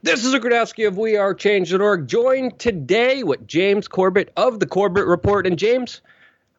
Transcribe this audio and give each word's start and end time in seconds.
This 0.00 0.24
is 0.24 0.32
a 0.32 0.38
Rudkowski 0.38 0.86
of 0.86 0.94
WeAreChange.org, 0.94 2.06
joined 2.06 2.56
today 2.60 3.24
with 3.24 3.48
James 3.48 3.88
Corbett 3.88 4.32
of 4.36 4.60
the 4.60 4.66
Corbett 4.66 5.06
Report. 5.06 5.44
And 5.44 5.58
James, 5.58 6.02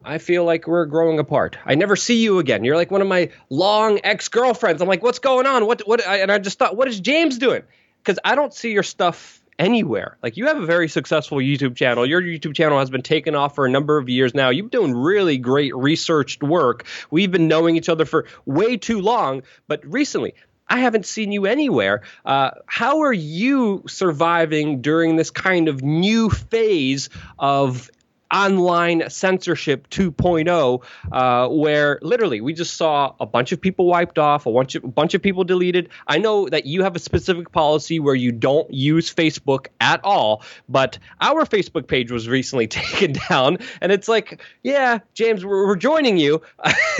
I 0.03 0.17
feel 0.17 0.43
like 0.43 0.67
we're 0.67 0.85
growing 0.85 1.19
apart. 1.19 1.57
I 1.65 1.75
never 1.75 1.95
see 1.95 2.21
you 2.21 2.39
again. 2.39 2.65
You're 2.65 2.75
like 2.75 2.91
one 2.91 3.01
of 3.01 3.07
my 3.07 3.29
long 3.49 4.01
ex-girlfriends. 4.03 4.81
I'm 4.81 4.89
like, 4.89 5.03
what's 5.03 5.19
going 5.19 5.47
on? 5.47 5.65
What? 5.65 5.87
What? 5.87 6.05
And 6.05 6.29
I 6.29 6.37
just 6.37 6.59
thought, 6.59 6.75
what 6.75 6.89
is 6.89 6.99
James 6.99 7.37
doing? 7.37 7.63
Because 8.03 8.19
I 8.25 8.35
don't 8.35 8.53
see 8.53 8.73
your 8.73 8.83
stuff 8.83 9.41
anywhere. 9.57 10.17
Like 10.21 10.35
you 10.35 10.47
have 10.47 10.57
a 10.57 10.65
very 10.65 10.89
successful 10.89 11.37
YouTube 11.37 11.77
channel. 11.77 12.05
Your 12.05 12.21
YouTube 12.21 12.55
channel 12.55 12.79
has 12.79 12.89
been 12.89 13.01
taken 13.01 13.35
off 13.35 13.55
for 13.55 13.65
a 13.65 13.69
number 13.69 13.97
of 13.97 14.09
years 14.09 14.33
now. 14.33 14.49
You've 14.49 14.69
been 14.69 14.81
doing 14.81 14.93
really 14.93 15.37
great 15.37 15.73
researched 15.75 16.43
work. 16.43 16.85
We've 17.09 17.31
been 17.31 17.47
knowing 17.47 17.77
each 17.77 17.89
other 17.89 18.05
for 18.05 18.25
way 18.45 18.75
too 18.77 18.99
long, 18.99 19.43
but 19.67 19.85
recently 19.85 20.33
I 20.69 20.79
haven't 20.79 21.05
seen 21.05 21.31
you 21.31 21.45
anywhere. 21.45 22.03
Uh, 22.23 22.51
how 22.67 23.01
are 23.01 23.13
you 23.13 23.83
surviving 23.87 24.81
during 24.81 25.15
this 25.15 25.31
kind 25.31 25.67
of 25.67 25.81
new 25.81 26.29
phase 26.29 27.09
of 27.37 27.89
online 28.33 29.09
censorship 29.09 29.89
2.0, 29.89 30.83
uh, 31.11 31.47
where 31.49 31.99
literally 32.01 32.41
we 32.41 32.53
just 32.53 32.77
saw 32.77 33.13
a 33.19 33.25
bunch 33.25 33.51
of 33.51 33.59
people 33.59 33.85
wiped 33.85 34.19
off, 34.19 34.45
a 34.45 34.51
bunch 34.51 34.75
of, 34.75 34.83
a 34.83 34.87
bunch 34.87 35.13
of 35.13 35.21
people 35.21 35.43
deleted. 35.43 35.89
I 36.07 36.17
know 36.17 36.47
that 36.49 36.65
you 36.65 36.83
have 36.83 36.95
a 36.95 36.99
specific 36.99 37.51
policy 37.51 37.99
where 37.99 38.15
you 38.15 38.31
don't 38.31 38.71
use 38.73 39.13
Facebook 39.13 39.67
at 39.81 40.03
all, 40.03 40.43
but 40.67 40.99
our 41.21 41.45
Facebook 41.45 41.87
page 41.87 42.11
was 42.11 42.27
recently 42.27 42.67
taken 42.79 43.13
down, 43.29 43.57
and 43.81 43.91
it's 43.91 44.07
like, 44.07 44.41
yeah, 44.63 44.99
James, 45.13 45.45
we're, 45.45 45.67
we're 45.67 45.75
joining 45.75 46.17
you 46.17 46.41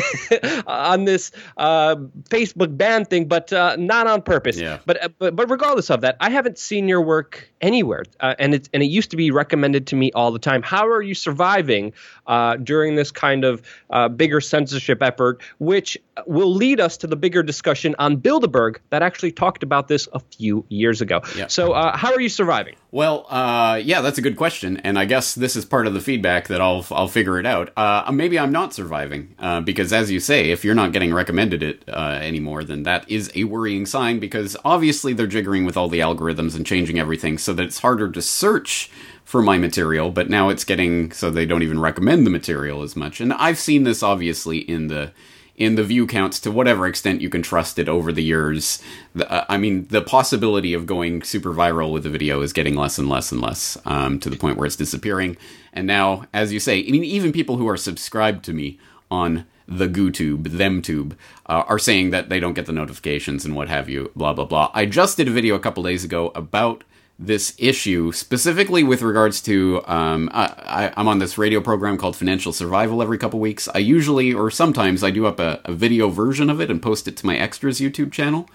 on 0.68 1.06
this 1.06 1.32
uh, 1.58 1.96
Facebook 2.30 2.76
ban 2.78 3.06
thing, 3.06 3.28
but 3.28 3.52
uh, 3.54 3.76
not 3.78 4.08
on 4.08 4.22
purpose. 4.22 4.58
Yeah. 4.58 4.80
But, 4.86 5.04
uh, 5.04 5.10
but 5.18 5.36
but 5.36 5.50
regardless 5.50 5.90
of 5.90 6.02
that, 6.02 6.18
I 6.20 6.30
haven't 6.30 6.58
seen 6.58 6.88
your 6.88 7.02
work 7.02 7.50
anywhere, 7.62 8.04
uh, 8.20 8.36
and 8.40 8.54
it's 8.54 8.70
and 8.74 8.84
it 8.84 8.88
used 8.88 9.12
to 9.12 9.18
be 9.18 9.32
recommended 9.32 9.88
to 9.88 9.96
me 9.96 10.12
all 10.14 10.32
the 10.32 10.40
time. 10.40 10.62
How 10.62 10.88
are 10.88 11.02
you 11.02 11.16
surviving 11.20 11.94
uh, 12.28 12.56
during 12.58 12.96
this 12.96 13.12
kind 13.12 13.44
of 13.44 13.62
uh, 13.90 14.08
bigger 14.08 14.42
censorship 14.42 15.02
effort, 15.02 15.42
which 15.60 15.98
will 16.26 16.54
lead 16.54 16.80
us 16.80 16.98
to 16.98 17.08
the 17.08 17.16
bigger 17.16 17.44
discussion 17.44 17.96
on 18.00 18.18
Bilderberg 18.18 18.78
that 18.90 19.02
actually 19.02 19.32
talked 19.32 19.64
about 19.64 19.88
this 19.88 20.08
a 20.14 20.20
few 20.20 20.66
years 20.70 21.02
ago. 21.02 21.22
Yeah. 21.36 21.48
So, 21.48 21.74
uh, 21.74 21.96
how 21.96 22.14
are 22.14 22.22
you 22.22 22.30
surviving? 22.30 22.76
Well, 22.92 23.28
uh, 23.30 23.80
yeah, 23.84 24.02
that's 24.02 24.18
a 24.18 24.22
good 24.22 24.36
question, 24.36 24.78
and 24.78 24.98
I 24.98 25.06
guess 25.06 25.36
this 25.36 25.56
is 25.56 25.64
part 25.64 25.86
of 25.86 25.94
the 25.94 26.02
feedback 26.02 26.48
that 26.48 26.60
I'll 26.60 26.86
I'll 26.92 27.08
figure 27.08 27.40
it 27.40 27.46
out. 27.46 27.72
Uh, 27.78 28.10
maybe 28.12 28.40
I'm 28.40 28.52
not 28.52 28.74
surviving 28.74 29.36
uh, 29.38 29.62
because, 29.62 29.94
as 29.94 30.10
you 30.10 30.20
say, 30.20 30.50
if 30.50 30.66
you're 30.66 30.76
not 30.76 30.92
getting 30.92 31.14
recommended 31.14 31.62
it 31.62 31.84
uh, 31.88 32.20
anymore, 32.22 32.64
then 32.64 32.84
that 32.84 33.10
is 33.10 33.32
a 33.36 33.44
worrying 33.44 33.86
sign. 33.86 34.20
Because 34.20 34.58
obviously 34.66 35.14
they're 35.14 35.28
jiggering 35.28 35.66
with 35.66 35.78
all 35.78 35.88
the 35.88 36.00
algorithms 36.00 36.56
and 36.56 36.66
changing 36.66 36.98
everything 36.98 37.38
so 37.38 37.54
that 37.54 37.64
it's 37.64 37.80
harder 37.80 38.10
to 38.10 38.22
search 38.22 38.90
for 39.30 39.44
my 39.44 39.60
material. 39.60 40.10
But 40.10 40.28
now 40.28 40.50
it's 40.50 40.64
getting 40.64 41.12
so 41.12 41.30
they 41.30 41.46
don't 41.46 41.62
even 41.62 41.80
recommend 41.80 42.26
the 42.26 42.32
material 42.32 42.82
as 42.82 42.96
much. 42.96 43.22
And 43.22 43.32
I've 43.34 43.60
seen 43.60 43.84
this 43.84 44.02
obviously 44.02 44.58
in 44.58 44.88
the 44.88 45.12
in 45.56 45.76
the 45.76 45.84
view 45.84 46.08
counts 46.08 46.40
to 46.40 46.50
whatever 46.50 46.88
extent 46.88 47.22
you 47.22 47.30
can 47.30 47.44
trust 47.44 47.78
it 47.78 47.88
over 47.88 48.12
the 48.12 48.24
years. 48.24 48.82
The, 49.14 49.32
uh, 49.32 49.46
I 49.48 49.58
mean, 49.58 49.86
the 49.90 50.02
possibility 50.02 50.74
of 50.74 50.88
going 50.88 51.22
super 51.22 51.54
viral 51.54 51.92
with 51.92 52.02
the 52.04 52.10
video 52.10 52.42
is 52.42 52.54
getting 52.54 52.76
less 52.76 52.98
and 52.98 53.08
less 53.08 53.32
and 53.32 53.40
less 53.40 53.78
um, 53.86 54.20
to 54.22 54.32
the 54.32 54.38
point 54.38 54.58
where 54.58 54.66
it's 54.66 54.76
disappearing. 54.76 55.38
And 55.74 55.86
now, 55.86 56.26
as 56.34 56.52
you 56.52 56.60
say, 56.60 56.80
I 56.80 56.90
mean, 56.90 57.04
even 57.04 57.32
people 57.32 57.58
who 57.58 57.68
are 57.68 57.78
subscribed 57.78 58.44
to 58.46 58.54
me 58.54 58.80
on 59.12 59.46
the 59.68 59.88
GooTube, 59.88 60.44
ThemTube, 60.44 61.12
uh, 61.46 61.66
are 61.68 61.78
saying 61.78 62.10
that 62.10 62.30
they 62.30 62.40
don't 62.40 62.54
get 62.54 62.66
the 62.66 62.72
notifications 62.72 63.46
and 63.46 63.56
what 63.56 63.70
have 63.70 63.90
you, 63.90 64.12
blah, 64.16 64.34
blah, 64.34 64.46
blah. 64.46 64.72
I 64.74 64.88
just 64.88 65.18
did 65.18 65.28
a 65.28 65.32
video 65.32 65.54
a 65.54 65.60
couple 65.60 65.84
days 65.84 66.04
ago 66.04 66.32
about 66.34 66.84
this 67.22 67.54
issue, 67.58 68.14
specifically 68.14 68.82
with 68.82 69.02
regards 69.02 69.42
to 69.42 69.82
um, 69.86 70.30
I, 70.34 70.94
am 70.96 71.10
on 71.10 71.20
this 71.20 71.38
radio 71.38 71.60
program 71.60 71.98
called 71.98 72.16
Financial 72.16 72.54
Survival 72.54 73.02
every 73.02 73.18
couple 73.18 73.42
weeks. 73.42 73.68
I 73.76 73.80
usually, 73.80 74.34
or 74.34 74.50
sometimes, 74.50 75.04
I 75.04 75.12
do 75.12 75.26
up 75.26 75.38
a, 75.38 75.60
a, 75.66 75.74
video 75.74 76.08
version 76.08 76.50
of 76.50 76.62
it 76.62 76.72
and 76.72 76.82
post 76.82 77.10
it 77.10 77.18
to 77.18 77.26
my 77.26 77.38
extras 77.38 77.82
YouTube 77.82 78.14
channel. 78.14 78.50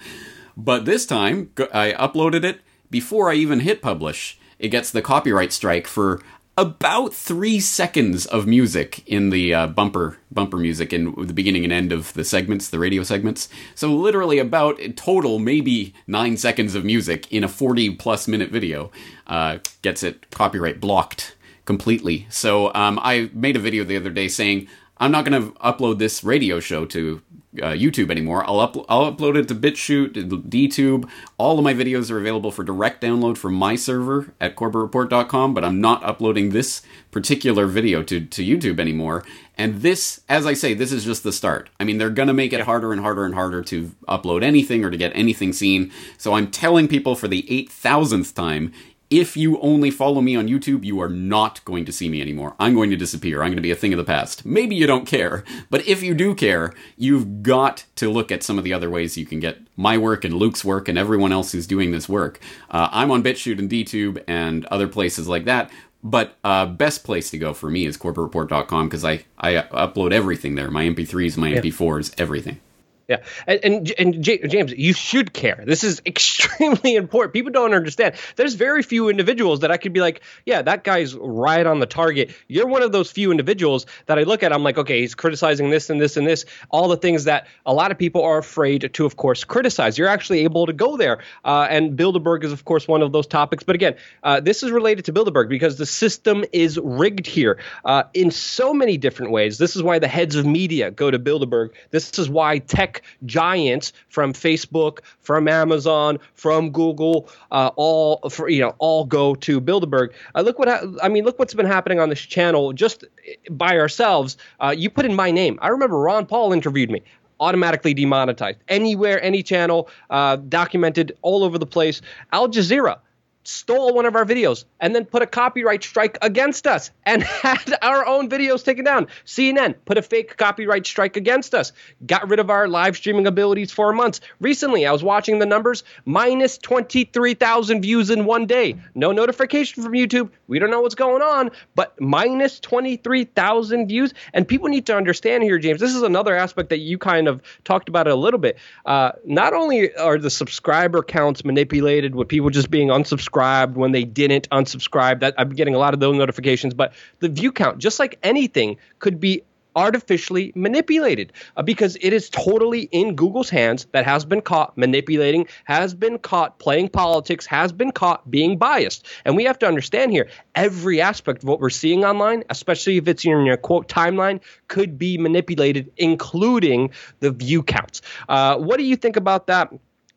But 0.57 0.85
this 0.85 1.05
time, 1.05 1.51
I 1.71 1.93
uploaded 1.93 2.43
it 2.43 2.61
before 2.89 3.29
I 3.29 3.35
even 3.35 3.59
hit 3.59 3.83
publish. 3.83 4.39
It 4.57 4.69
gets 4.69 4.89
the 4.89 5.01
copyright 5.03 5.53
strike 5.53 5.85
for 5.85 6.23
about 6.57 7.13
three 7.13 7.59
seconds 7.59 8.25
of 8.25 8.47
music 8.47 9.03
in 9.07 9.29
the 9.29 9.53
uh, 9.53 9.67
bumper 9.67 10.17
bumper 10.31 10.57
music 10.57 10.93
in 10.93 11.13
the 11.27 11.33
beginning 11.33 11.63
and 11.63 11.73
end 11.73 11.91
of 11.91 12.13
the 12.13 12.23
segments, 12.23 12.69
the 12.69 12.79
radio 12.79 13.03
segments. 13.03 13.49
So 13.75 13.93
literally 13.93 14.39
about 14.39 14.79
total 14.95 15.39
maybe 15.39 15.93
nine 16.07 16.37
seconds 16.37 16.75
of 16.75 16.85
music 16.85 17.31
in 17.31 17.43
a 17.43 17.49
forty 17.49 17.93
plus 17.93 18.27
minute 18.27 18.51
video 18.51 18.91
uh, 19.27 19.57
gets 19.81 20.03
it 20.03 20.29
copyright 20.31 20.79
blocked 20.79 21.35
completely. 21.65 22.27
So 22.29 22.73
um, 22.73 22.99
I 23.01 23.29
made 23.33 23.55
a 23.55 23.59
video 23.59 23.83
the 23.83 23.97
other 23.97 24.11
day 24.11 24.27
saying 24.27 24.67
I'm 24.97 25.11
not 25.11 25.25
going 25.25 25.41
to 25.41 25.51
upload 25.59 25.97
this 25.97 26.23
radio 26.23 26.61
show 26.61 26.85
to 26.85 27.21
uh, 27.61 27.71
YouTube 27.71 28.11
anymore. 28.11 28.47
I'll, 28.47 28.59
up- 28.59 28.77
I'll 28.89 29.11
upload 29.11 29.35
it 29.37 29.47
to 29.49 29.55
BitChute, 29.55 30.13
DTube. 30.49 31.09
All 31.37 31.57
of 31.57 31.63
my 31.63 31.73
videos 31.73 32.11
are 32.11 32.17
available 32.17 32.51
for 32.51 32.63
direct 32.63 33.01
download 33.01 33.37
from 33.37 33.53
my 33.53 33.75
server 33.75 34.33
at 34.39 34.55
CorbettReport.com, 34.55 35.53
but 35.53 35.63
I'm 35.63 35.81
not 35.81 36.03
uploading 36.03 36.49
this 36.49 36.81
particular 37.11 37.65
video 37.65 38.03
to, 38.03 38.21
to 38.25 38.43
YouTube 38.45 38.79
anymore. 38.79 39.23
And 39.57 39.81
this, 39.81 40.21
as 40.27 40.45
I 40.45 40.53
say, 40.53 40.73
this 40.73 40.91
is 40.91 41.05
just 41.05 41.23
the 41.23 41.31
start. 41.31 41.69
I 41.79 41.85
mean, 41.85 41.97
they're 41.97 42.09
going 42.09 42.27
to 42.27 42.33
make 42.33 42.51
it 42.51 42.61
harder 42.61 42.91
and 42.91 43.01
harder 43.01 43.25
and 43.25 43.33
harder 43.33 43.61
to 43.63 43.91
upload 44.07 44.43
anything 44.43 44.83
or 44.83 44.89
to 44.91 44.97
get 44.97 45.13
anything 45.15 45.53
seen. 45.53 45.91
So 46.17 46.33
I'm 46.33 46.51
telling 46.51 46.87
people 46.87 47.15
for 47.15 47.27
the 47.27 47.43
8,000th 47.43 48.33
time 48.33 48.73
if 49.09 49.37
you 49.37 49.59
only 49.59 49.91
follow 49.91 50.21
me 50.21 50.35
on 50.35 50.47
YouTube, 50.47 50.83
you 50.83 50.99
are 50.99 51.09
not 51.09 51.63
going 51.65 51.85
to 51.85 51.91
see 51.91 52.09
me 52.09 52.21
anymore. 52.21 52.55
I'm 52.59 52.73
going 52.73 52.89
to 52.89 52.95
disappear. 52.95 53.41
I'm 53.41 53.49
going 53.49 53.57
to 53.57 53.61
be 53.61 53.71
a 53.71 53.75
thing 53.75 53.93
of 53.93 53.97
the 53.97 54.03
past. 54.03 54.45
Maybe 54.45 54.75
you 54.75 54.87
don't 54.87 55.05
care, 55.05 55.43
but 55.69 55.87
if 55.87 56.01
you 56.01 56.13
do 56.13 56.33
care, 56.33 56.73
you've 56.97 57.43
got 57.43 57.85
to 57.95 58.09
look 58.09 58.31
at 58.31 58.43
some 58.43 58.57
of 58.57 58.63
the 58.63 58.73
other 58.73 58.89
ways 58.89 59.17
you 59.17 59.25
can 59.25 59.39
get 59.39 59.59
my 59.77 59.97
work 59.97 60.25
and 60.25 60.33
Luke's 60.33 60.65
work 60.65 60.87
and 60.87 60.97
everyone 60.97 61.31
else 61.31 61.51
who's 61.51 61.67
doing 61.67 61.91
this 61.91 62.09
work. 62.09 62.39
Uh, 62.69 62.89
I'm 62.91 63.11
on 63.11 63.23
BitChute 63.23 63.59
and 63.59 63.69
DTube 63.69 64.23
and 64.27 64.65
other 64.65 64.87
places 64.87 65.27
like 65.27 65.45
that. 65.45 65.69
But 66.03 66.37
uh, 66.43 66.67
best 66.67 67.03
place 67.03 67.31
to 67.31 67.39
go 67.39 67.55
for 67.55 67.67
me 67.67 67.87
is 67.87 67.97
CorbettReport.com 67.97 68.87
because 68.87 69.03
I, 69.03 69.25
I 69.39 69.53
upload 69.53 70.13
everything 70.13 70.53
there. 70.53 70.69
My 70.69 70.83
MP3s, 70.83 71.35
my 71.35 71.49
yeah. 71.49 71.61
MP4s, 71.61 72.13
everything. 72.19 72.59
Yeah, 73.07 73.17
and 73.45 73.59
and, 73.63 73.93
and 73.99 74.23
James, 74.23 74.73
you 74.73 74.93
should 74.93 75.31
care. 75.31 75.63
This 75.65 75.83
is 75.83 76.01
extremely 76.05 76.95
important. 76.95 77.33
People 77.33 77.51
don't 77.51 77.73
understand. 77.73 78.15
There's 78.35 78.55
very 78.55 78.81
few 78.81 79.09
individuals 79.09 79.59
that 79.59 79.71
I 79.71 79.77
could 79.77 79.93
be 79.93 80.01
like, 80.01 80.21
yeah, 80.45 80.63
that 80.63 80.83
guy's 80.83 81.15
right 81.15 81.65
on 81.65 81.79
the 81.79 81.85
target. 81.85 82.33
You're 82.47 82.67
one 82.67 82.81
of 82.81 82.91
those 82.91 83.11
few 83.11 83.29
individuals 83.29 83.85
that 84.07 84.17
I 84.17 84.23
look 84.23 84.41
at. 84.41 84.51
I'm 84.51 84.63
like, 84.63 84.79
okay, 84.79 85.01
he's 85.01 85.13
criticizing 85.13 85.69
this 85.69 85.89
and 85.91 86.01
this 86.01 86.17
and 86.17 86.25
this, 86.25 86.45
all 86.71 86.87
the 86.87 86.97
things 86.97 87.25
that 87.25 87.47
a 87.65 87.73
lot 87.73 87.91
of 87.91 87.97
people 87.99 88.23
are 88.23 88.39
afraid 88.39 88.91
to, 88.93 89.05
of 89.05 89.17
course, 89.17 89.43
criticize. 89.43 89.97
You're 89.97 90.07
actually 90.07 90.39
able 90.39 90.65
to 90.65 90.73
go 90.73 90.97
there, 90.97 91.19
uh, 91.43 91.67
and 91.69 91.97
Bilderberg 91.97 92.43
is, 92.43 92.51
of 92.51 92.65
course, 92.65 92.87
one 92.87 93.03
of 93.03 93.11
those 93.11 93.27
topics. 93.27 93.63
But 93.63 93.75
again, 93.75 93.95
uh, 94.23 94.39
this 94.39 94.63
is 94.63 94.71
related 94.71 95.05
to 95.05 95.13
Bilderberg 95.13 95.49
because 95.49 95.77
the 95.77 95.85
system 95.85 96.43
is 96.51 96.79
rigged 96.79 97.27
here 97.27 97.59
uh, 97.83 98.03
in 98.15 98.31
so 98.31 98.73
many 98.73 98.97
different 98.97 99.31
ways. 99.31 99.59
This 99.59 99.75
is 99.75 99.83
why 99.83 99.99
the 99.99 100.07
heads 100.07 100.35
of 100.35 100.45
media 100.45 100.89
go 100.89 101.11
to 101.11 101.19
Bilderberg. 101.19 101.71
This 101.91 102.17
is 102.17 102.29
why 102.29 102.59
tech 102.59 102.94
giants 103.25 103.93
from 104.09 104.33
Facebook, 104.33 104.99
from 105.19 105.47
Amazon, 105.47 106.19
from 106.33 106.71
Google, 106.71 107.29
uh, 107.51 107.71
all 107.75 108.29
for, 108.29 108.49
you 108.49 108.61
know 108.61 108.75
all 108.79 109.05
go 109.05 109.35
to 109.35 109.61
Bilderberg. 109.61 110.13
Uh, 110.35 110.41
look 110.41 110.59
what 110.59 110.67
ha- 110.67 110.85
I 111.01 111.09
mean. 111.09 111.25
Look 111.25 111.39
what's 111.39 111.53
been 111.53 111.65
happening 111.65 111.99
on 111.99 112.09
this 112.09 112.21
channel 112.21 112.73
just 112.73 113.03
by 113.49 113.77
ourselves. 113.77 114.37
Uh, 114.59 114.73
you 114.75 114.89
put 114.89 115.05
in 115.05 115.15
my 115.15 115.31
name. 115.31 115.59
I 115.61 115.69
remember 115.69 115.97
Ron 115.97 116.25
Paul 116.25 116.53
interviewed 116.53 116.89
me 116.89 117.01
automatically 117.39 117.93
demonetized 117.93 118.57
anywhere, 118.69 119.21
any 119.21 119.43
channel, 119.43 119.89
uh, 120.09 120.37
documented 120.37 121.11
all 121.21 121.43
over 121.43 121.57
the 121.57 121.65
place. 121.65 122.01
Al 122.31 122.47
Jazeera 122.47 122.99
stole 123.47 123.93
one 123.93 124.05
of 124.05 124.15
our 124.15 124.25
videos 124.25 124.65
and 124.79 124.95
then 124.95 125.05
put 125.05 125.21
a 125.21 125.27
copyright 125.27 125.83
strike 125.83 126.17
against 126.21 126.67
us 126.67 126.91
and 127.05 127.23
had 127.43 127.77
our 127.81 128.05
own 128.05 128.29
videos 128.29 128.63
taken 128.63 128.83
down. 128.83 129.07
CNN 129.25 129.75
put 129.85 129.97
a 129.97 130.01
fake 130.01 130.35
copyright 130.37 130.85
strike 130.85 131.15
against 131.15 131.53
us, 131.53 131.71
got 132.05 132.29
rid 132.29 132.39
of 132.39 132.49
our 132.49 132.67
live 132.67 132.97
streaming 132.97 133.27
abilities 133.27 133.71
for 133.71 133.93
months. 133.93 134.21
Recently, 134.39 134.85
I 134.85 134.91
was 134.91 135.03
watching 135.03 135.39
the 135.39 135.45
numbers 135.45 135.83
minus 136.05 136.57
23,000 136.57 137.81
views 137.81 138.09
in 138.09 138.25
one 138.25 138.45
day. 138.45 138.77
No 138.95 139.11
notification 139.11 139.83
from 139.83 139.93
YouTube. 139.93 140.31
We 140.47 140.59
don't 140.59 140.71
know 140.71 140.81
what's 140.81 140.95
going 140.95 141.21
on, 141.21 141.51
but 141.75 141.99
minus 142.01 142.59
23,000 142.59 143.87
views. 143.87 144.13
And 144.33 144.47
people 144.47 144.69
need 144.69 144.87
to 144.87 144.95
understand 144.95 145.43
here, 145.43 145.59
James, 145.59 145.79
this 145.79 145.95
is 145.95 146.01
another 146.01 146.35
aspect 146.35 146.69
that 146.69 146.79
you 146.79 146.97
kind 146.97 147.27
of 147.27 147.41
talked 147.63 147.89
about 147.89 148.07
a 148.07 148.15
little 148.15 148.39
bit. 148.39 148.57
Uh, 148.85 149.11
not 149.23 149.53
only 149.53 149.95
are 149.95 150.17
the 150.17 150.29
subscriber 150.29 151.03
counts 151.03 151.45
manipulated 151.45 152.15
with 152.15 152.27
people 152.27 152.49
just 152.49 152.71
being 152.71 152.89
unsubscribed 152.89 153.34
subscribed, 153.35 153.75
when 153.75 153.91
they 153.91 154.05
didn't 154.05 154.49
unsubscribe. 154.49 155.19
That 155.19 155.33
I'm 155.37 155.49
getting 155.49 155.75
a 155.75 155.77
lot 155.77 155.93
of 155.93 155.99
those 155.99 156.15
notifications. 156.15 156.73
But 156.73 156.93
the 157.19 157.29
view 157.29 157.51
count, 157.51 157.79
just 157.79 157.99
like 157.99 158.17
anything, 158.23 158.77
could 158.99 159.19
be 159.19 159.43
artificially 159.75 160.53
manipulated 160.55 161.33
uh, 161.57 161.61
because 161.61 161.97
it 161.99 162.13
is 162.13 162.29
totally 162.29 162.83
in 162.93 163.13
Google's 163.13 163.49
hands 163.49 163.87
that 163.91 164.05
has 164.05 164.23
been 164.23 164.39
caught 164.39 164.77
manipulating, 164.77 165.47
has 165.65 165.93
been 165.93 166.17
caught 166.17 166.59
playing 166.59 166.87
politics, 166.87 167.45
has 167.45 167.73
been 167.73 167.91
caught 167.91 168.31
being 168.31 168.57
biased. 168.57 169.05
And 169.25 169.35
we 169.35 169.43
have 169.43 169.59
to 169.59 169.67
understand 169.67 170.13
here 170.13 170.29
every 170.55 171.01
aspect 171.01 171.43
of 171.43 171.49
what 171.49 171.59
we're 171.59 171.69
seeing 171.69 172.05
online, 172.05 172.45
especially 172.49 172.95
if 172.95 173.09
it's 173.09 173.25
in 173.25 173.45
your 173.45 173.57
quote 173.57 173.89
timeline, 173.89 174.39
could 174.69 174.97
be 174.97 175.17
manipulated, 175.17 175.91
including 175.97 176.91
the 177.19 177.31
view 177.31 177.61
counts. 177.61 178.01
Uh, 178.29 178.55
what 178.55 178.77
do 178.77 178.83
you 178.83 178.95
think 178.95 179.17
about 179.17 179.47
that? 179.47 179.73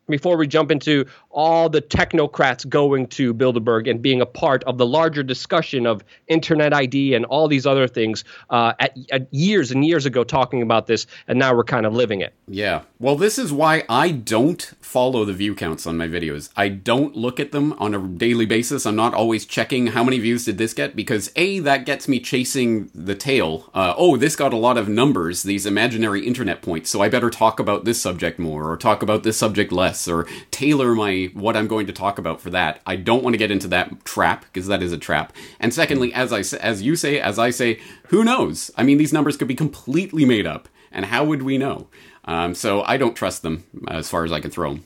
Before 0.09 0.37
we 0.37 0.47
jump 0.47 0.71
into 0.71 1.05
all 1.29 1.69
the 1.69 1.81
technocrats 1.81 2.67
going 2.67 3.07
to 3.07 3.33
Bilderberg 3.33 3.89
and 3.89 4.01
being 4.01 4.21
a 4.21 4.25
part 4.25 4.63
of 4.63 4.77
the 4.77 4.85
larger 4.85 5.23
discussion 5.23 5.85
of 5.85 6.03
Internet 6.27 6.73
ID 6.73 7.13
and 7.13 7.25
all 7.25 7.47
these 7.47 7.65
other 7.65 7.87
things 7.87 8.23
uh, 8.49 8.73
at, 8.79 8.97
at, 9.11 9.27
years 9.31 9.71
and 9.71 9.85
years 9.85 10.05
ago 10.05 10.23
talking 10.23 10.61
about 10.61 10.87
this, 10.87 11.05
and 11.27 11.37
now 11.37 11.53
we're 11.53 11.63
kind 11.63 11.85
of 11.85 11.93
living 11.93 12.21
it. 12.21 12.33
Yeah. 12.47 12.81
Well, 12.99 13.15
this 13.15 13.37
is 13.37 13.53
why 13.53 13.83
I 13.87 14.11
don't 14.11 14.61
follow 14.81 15.23
the 15.23 15.33
view 15.33 15.53
counts 15.53 15.85
on 15.85 15.97
my 15.97 16.07
videos. 16.07 16.49
I 16.55 16.69
don't 16.69 17.15
look 17.15 17.39
at 17.39 17.51
them 17.51 17.73
on 17.73 17.93
a 17.93 17.99
daily 17.99 18.45
basis. 18.45 18.85
I'm 18.85 18.95
not 18.95 19.13
always 19.13 19.45
checking 19.45 19.87
how 19.87 20.03
many 20.03 20.19
views 20.19 20.45
did 20.45 20.57
this 20.57 20.73
get 20.73 20.95
because 20.95 21.31
A, 21.35 21.59
that 21.59 21.85
gets 21.85 22.07
me 22.07 22.19
chasing 22.19 22.89
the 22.95 23.15
tail. 23.15 23.69
Uh, 23.73 23.93
oh, 23.95 24.17
this 24.17 24.35
got 24.35 24.53
a 24.53 24.57
lot 24.57 24.77
of 24.77 24.89
numbers, 24.89 25.43
these 25.43 25.65
imaginary 25.65 26.25
internet 26.25 26.61
points, 26.61 26.89
so 26.89 27.01
I 27.01 27.09
better 27.09 27.29
talk 27.29 27.59
about 27.59 27.85
this 27.85 28.01
subject 28.01 28.39
more 28.39 28.71
or 28.71 28.77
talk 28.77 29.03
about 29.03 29.23
this 29.23 29.37
subject 29.37 29.71
less 29.71 29.98
or 30.07 30.27
tailor 30.51 30.95
my 30.95 31.31
what 31.33 31.57
I'm 31.57 31.67
going 31.67 31.87
to 31.87 31.93
talk 31.93 32.17
about 32.17 32.41
for 32.41 32.49
that. 32.51 32.81
I 32.85 32.95
don't 32.95 33.23
want 33.23 33.33
to 33.33 33.37
get 33.37 33.51
into 33.51 33.67
that 33.69 34.05
trap 34.05 34.45
because 34.45 34.67
that 34.67 34.81
is 34.81 34.91
a 34.91 34.97
trap. 34.97 35.33
And 35.59 35.73
secondly, 35.73 36.13
as 36.13 36.31
I 36.31 36.57
as 36.57 36.81
you 36.81 36.95
say, 36.95 37.19
as 37.19 37.39
I 37.39 37.49
say, 37.49 37.79
who 38.07 38.23
knows? 38.23 38.71
I 38.77 38.83
mean, 38.83 38.97
these 38.97 39.13
numbers 39.13 39.37
could 39.37 39.47
be 39.47 39.55
completely 39.55 40.25
made 40.25 40.47
up, 40.47 40.69
and 40.91 41.05
how 41.05 41.25
would 41.25 41.43
we 41.43 41.57
know? 41.57 41.87
Um, 42.25 42.53
so 42.53 42.83
I 42.83 42.97
don't 42.97 43.15
trust 43.15 43.41
them 43.41 43.63
as 43.87 44.09
far 44.09 44.23
as 44.23 44.31
I 44.31 44.39
can 44.39 44.51
throw 44.51 44.73
them. 44.73 44.85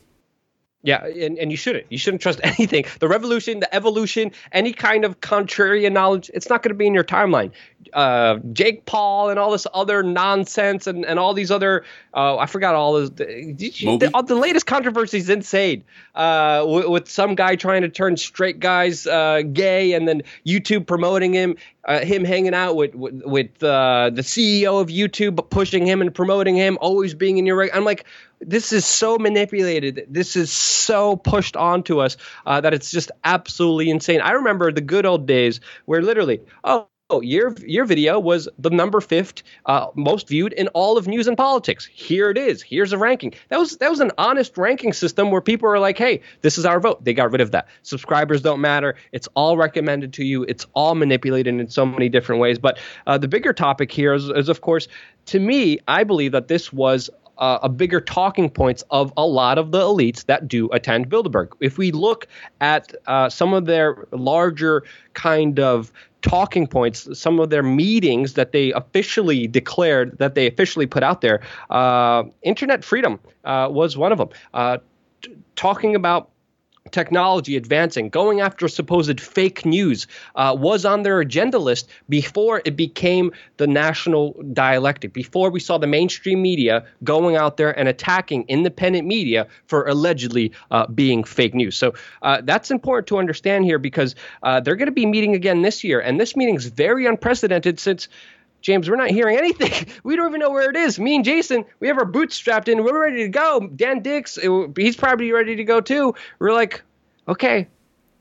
Yeah, 0.86 1.06
and, 1.06 1.38
and 1.39 1.50
you 1.50 1.56
shouldn't. 1.56 1.89
You 1.89 1.98
shouldn't 1.98 2.21
trust 2.21 2.42
anything. 2.44 2.86
The 3.00 3.07
revolution, 3.07 3.62
the 3.62 3.74
evolution, 3.74 4.31
any 4.51 4.74
kind 4.74 5.06
of 5.06 5.21
contrarian 5.21 5.94
knowledge, 5.94 6.30
it's 6.33 6.50
not 6.50 6.62
going 6.62 6.71
to 6.71 6.77
be 6.77 6.86
in 6.86 6.94
your 6.94 7.06
timeline. 7.06 7.51
Uh, 7.94 8.40
Jake 8.54 8.86
Paul 8.86 9.30
and 9.30 9.40
all 9.40 9.51
this 9.51 9.68
other 9.74 10.04
nonsense 10.04 10.88
and, 10.88 11.06
and 11.06 11.19
all 11.19 11.34
these 11.34 11.51
other, 11.51 11.86
uh, 12.13 12.38
I 12.38 12.45
forgot 12.45 12.75
all 12.75 13.00
you, 13.01 13.10
the, 13.10 14.24
the, 14.28 14.36
latest 14.36 14.66
controversy 14.66 15.18
is 15.18 15.30
insane. 15.30 15.84
Uh, 16.16 16.66
with, 16.68 16.88
with, 16.88 17.10
some 17.10 17.36
guy 17.36 17.56
trying 17.56 17.84
to 17.84 17.90
turn 17.90 18.18
straight 18.18 18.60
guys 18.60 19.06
uh, 19.06 19.42
gay 19.51 19.94
and 19.94 20.07
then 20.07 20.24
YouTube 20.45 20.88
promoting 20.88 21.34
him, 21.34 21.56
uh, 21.86 22.00
him 22.00 22.24
hanging 22.25 22.54
out 22.54 22.75
with, 22.75 22.95
with, 22.95 23.22
with 23.24 23.63
uh, 23.63 24.10
the 24.13 24.22
CEO 24.22 24.81
of 24.81 24.88
YouTube, 24.88 25.50
pushing 25.50 25.86
him 25.86 26.01
and 26.01 26.13
promoting 26.13 26.56
him, 26.56 26.78
always 26.81 27.13
being 27.13 27.38
in 27.38 27.46
your. 27.46 27.74
I'm 27.75 27.86
like, 27.86 28.06
this 28.39 28.74
is 28.74 28.86
so 28.86 29.18
manipulated. 29.18 30.07
This 30.10 30.36
is 30.36 30.51
so 30.51 31.16
pushed 31.16 31.56
onto 31.56 32.00
us 32.00 32.18
uh, 32.46 32.62
that 32.62 32.74
it's 32.74 32.92
just 32.92 33.12
absolutely 33.24 33.89
insane. 33.89 34.22
I 34.22 34.31
remember 34.31 34.72
the 34.72 34.81
good 34.81 35.06
old 35.06 35.25
days 35.25 35.60
where 35.86 36.01
literally, 36.01 36.42
oh, 36.63 36.88
your 37.21 37.54
your 37.65 37.86
video 37.86 38.19
was 38.19 38.48
the 38.57 38.69
number 38.69 39.01
fifth 39.01 39.44
uh, 39.65 39.88
most 39.95 40.27
viewed 40.27 40.54
in 40.54 40.68
all 40.69 40.98
of 40.98 41.07
news 41.07 41.27
and 41.27 41.38
politics. 41.38 41.86
Here 41.86 42.30
it 42.30 42.38
is. 42.38 42.62
Here's 42.62 42.94
a 42.94 42.98
ranking. 42.98 43.33
That 43.50 43.60
was 43.60 43.77
that 43.77 43.89
was 43.89 44.00
an 44.00 44.12
honest 44.18 44.57
ranking 44.57 44.94
system 44.94 45.31
where 45.31 45.42
people 45.42 45.69
are 45.69 45.80
like, 45.80 45.98
"Hey, 45.98 46.21
this 46.42 46.57
is 46.57 46.65
our 46.65 46.80
vote." 46.80 47.04
They 47.04 47.13
got 47.13 47.31
rid 47.31 47.42
of 47.42 47.51
that. 47.51 47.68
Subscribers 47.83 48.42
don't 48.42 48.62
matter. 48.62 48.95
It's 49.12 49.27
all 49.36 49.57
recommended 49.57 50.13
to 50.13 50.24
you. 50.24 50.44
It's 50.44 50.65
all 50.74 50.95
manipulated 50.95 51.60
in 51.60 51.69
so 51.69 51.86
many 51.86 52.10
different 52.10 52.42
ways. 52.42 52.60
But 52.60 52.80
uh, 53.07 53.18
the 53.18 53.27
bigger 53.27 53.54
topic 53.54 53.92
here 53.92 54.13
is, 54.13 54.30
is, 54.30 54.50
of 54.50 54.62
course, 54.62 54.88
to 55.27 55.39
me, 55.39 55.80
I 55.88 56.04
believe 56.04 56.33
that 56.33 56.48
this 56.48 56.74
was 56.74 57.10
uh, 57.38 57.59
a 57.62 57.69
bigger 57.69 58.00
talking 58.00 58.50
points 58.50 58.83
of 58.89 59.12
a 59.18 59.25
lot 59.25 59.57
of 59.57 59.71
the 59.71 59.81
elites 59.81 60.25
that 60.25 60.47
do 60.47 60.69
attend 60.71 61.09
Bilderberg. 61.09 61.50
If 61.59 61.77
we 61.77 61.91
look 61.91 62.27
at 62.62 62.94
uh, 63.07 63.30
some 63.30 63.53
of 63.53 63.65
their 63.65 64.07
larger 64.12 64.83
kind 65.13 65.59
of 65.59 65.91
talking 66.21 66.68
points, 66.68 67.07
some 67.19 67.39
of 67.39 67.50
their 67.50 67.63
meetings 67.63 68.33
that 68.33 68.51
they 68.51 68.71
officially 68.74 69.47
declared, 69.47 70.18
that 70.19 70.35
they 70.35 70.47
officially 70.47 70.85
put 70.85 71.03
out 71.03 71.21
there, 71.21 71.41
uh, 71.69 72.24
internet 72.41 72.83
freedom 72.83 73.19
uh, 73.44 73.68
was 73.69 73.97
one 73.97 74.12
of 74.12 74.18
them. 74.18 74.29
Uh, 74.53 74.77
t- 75.21 75.36
talking 75.56 75.95
about 75.95 76.29
technology 76.91 77.56
advancing, 77.56 78.09
going 78.09 78.41
after 78.41 78.68
supposed 78.68 79.19
fake 79.21 79.65
news 79.65 80.07
uh, 80.35 80.56
was 80.57 80.85
on 80.85 81.03
their 81.03 81.19
agenda 81.21 81.57
list 81.57 81.89
before 82.09 82.62
it 82.65 82.75
became 82.75 83.31
the 83.57 83.68
national 83.68 84.33
dialectic, 84.51 85.13
before 85.13 85.50
we 85.50 85.59
saw 85.59 85.77
the 85.77 85.88
mainstream 85.88 86.41
media 86.41 86.85
going 87.03 87.35
out 87.35 87.57
there 87.57 87.77
and 87.77 87.88
attacking 87.88 88.45
independent 88.47 89.07
media 89.07 89.47
for 89.65 89.88
allegedly 89.88 90.51
uh, 90.71 90.85
being 90.88 91.24
fake 91.24 91.53
news. 91.53 91.77
So 91.77 91.94
uh, 92.21 92.41
that's 92.44 92.69
important 92.69 93.07
to 93.07 93.18
understand 93.18 93.63
here 93.63 93.79
because 93.79 94.15
uh, 94.44 94.59
they're 94.59 94.75
going 94.75 94.88
to 94.88 94.91
be 94.91 95.06
meeting 95.06 95.36
again 95.36 95.62
this 95.62 95.83
year, 95.83 96.00
and 96.01 96.19
this 96.19 96.36
meeting 96.36 96.56
is 96.56 96.68
very 96.68 97.06
unprecedented 97.06 97.79
since. 97.79 98.09
James, 98.63 98.89
we're 98.89 98.95
not 98.95 99.12
hearing 99.12 99.38
anything. 99.38 99.71
We 100.04 100.15
don't 100.15 100.30
even 100.30 100.39
know 100.39 100.50
where 100.50 100.69
it 100.69 100.75
is. 100.75 101.00
Me 101.00 101.15
and 101.15 101.24
Jason, 101.24 101.65
we 101.80 101.88
have 101.88 101.98
our 101.98 102.06
boots 102.06 102.36
strapped 102.36 102.68
in. 102.68 102.83
We're 102.83 103.00
ready 103.00 103.24
to 103.24 103.30
go. 103.30 103.68
Dan 103.68 104.01
Dicks, 104.01 104.38
he's 104.75 104.95
probably 104.95 105.31
ready 105.31 105.56
to 105.57 105.63
go 105.63 105.81
too. 105.81 106.15
We're 106.39 106.54
like, 106.54 106.81
okay, 107.27 107.68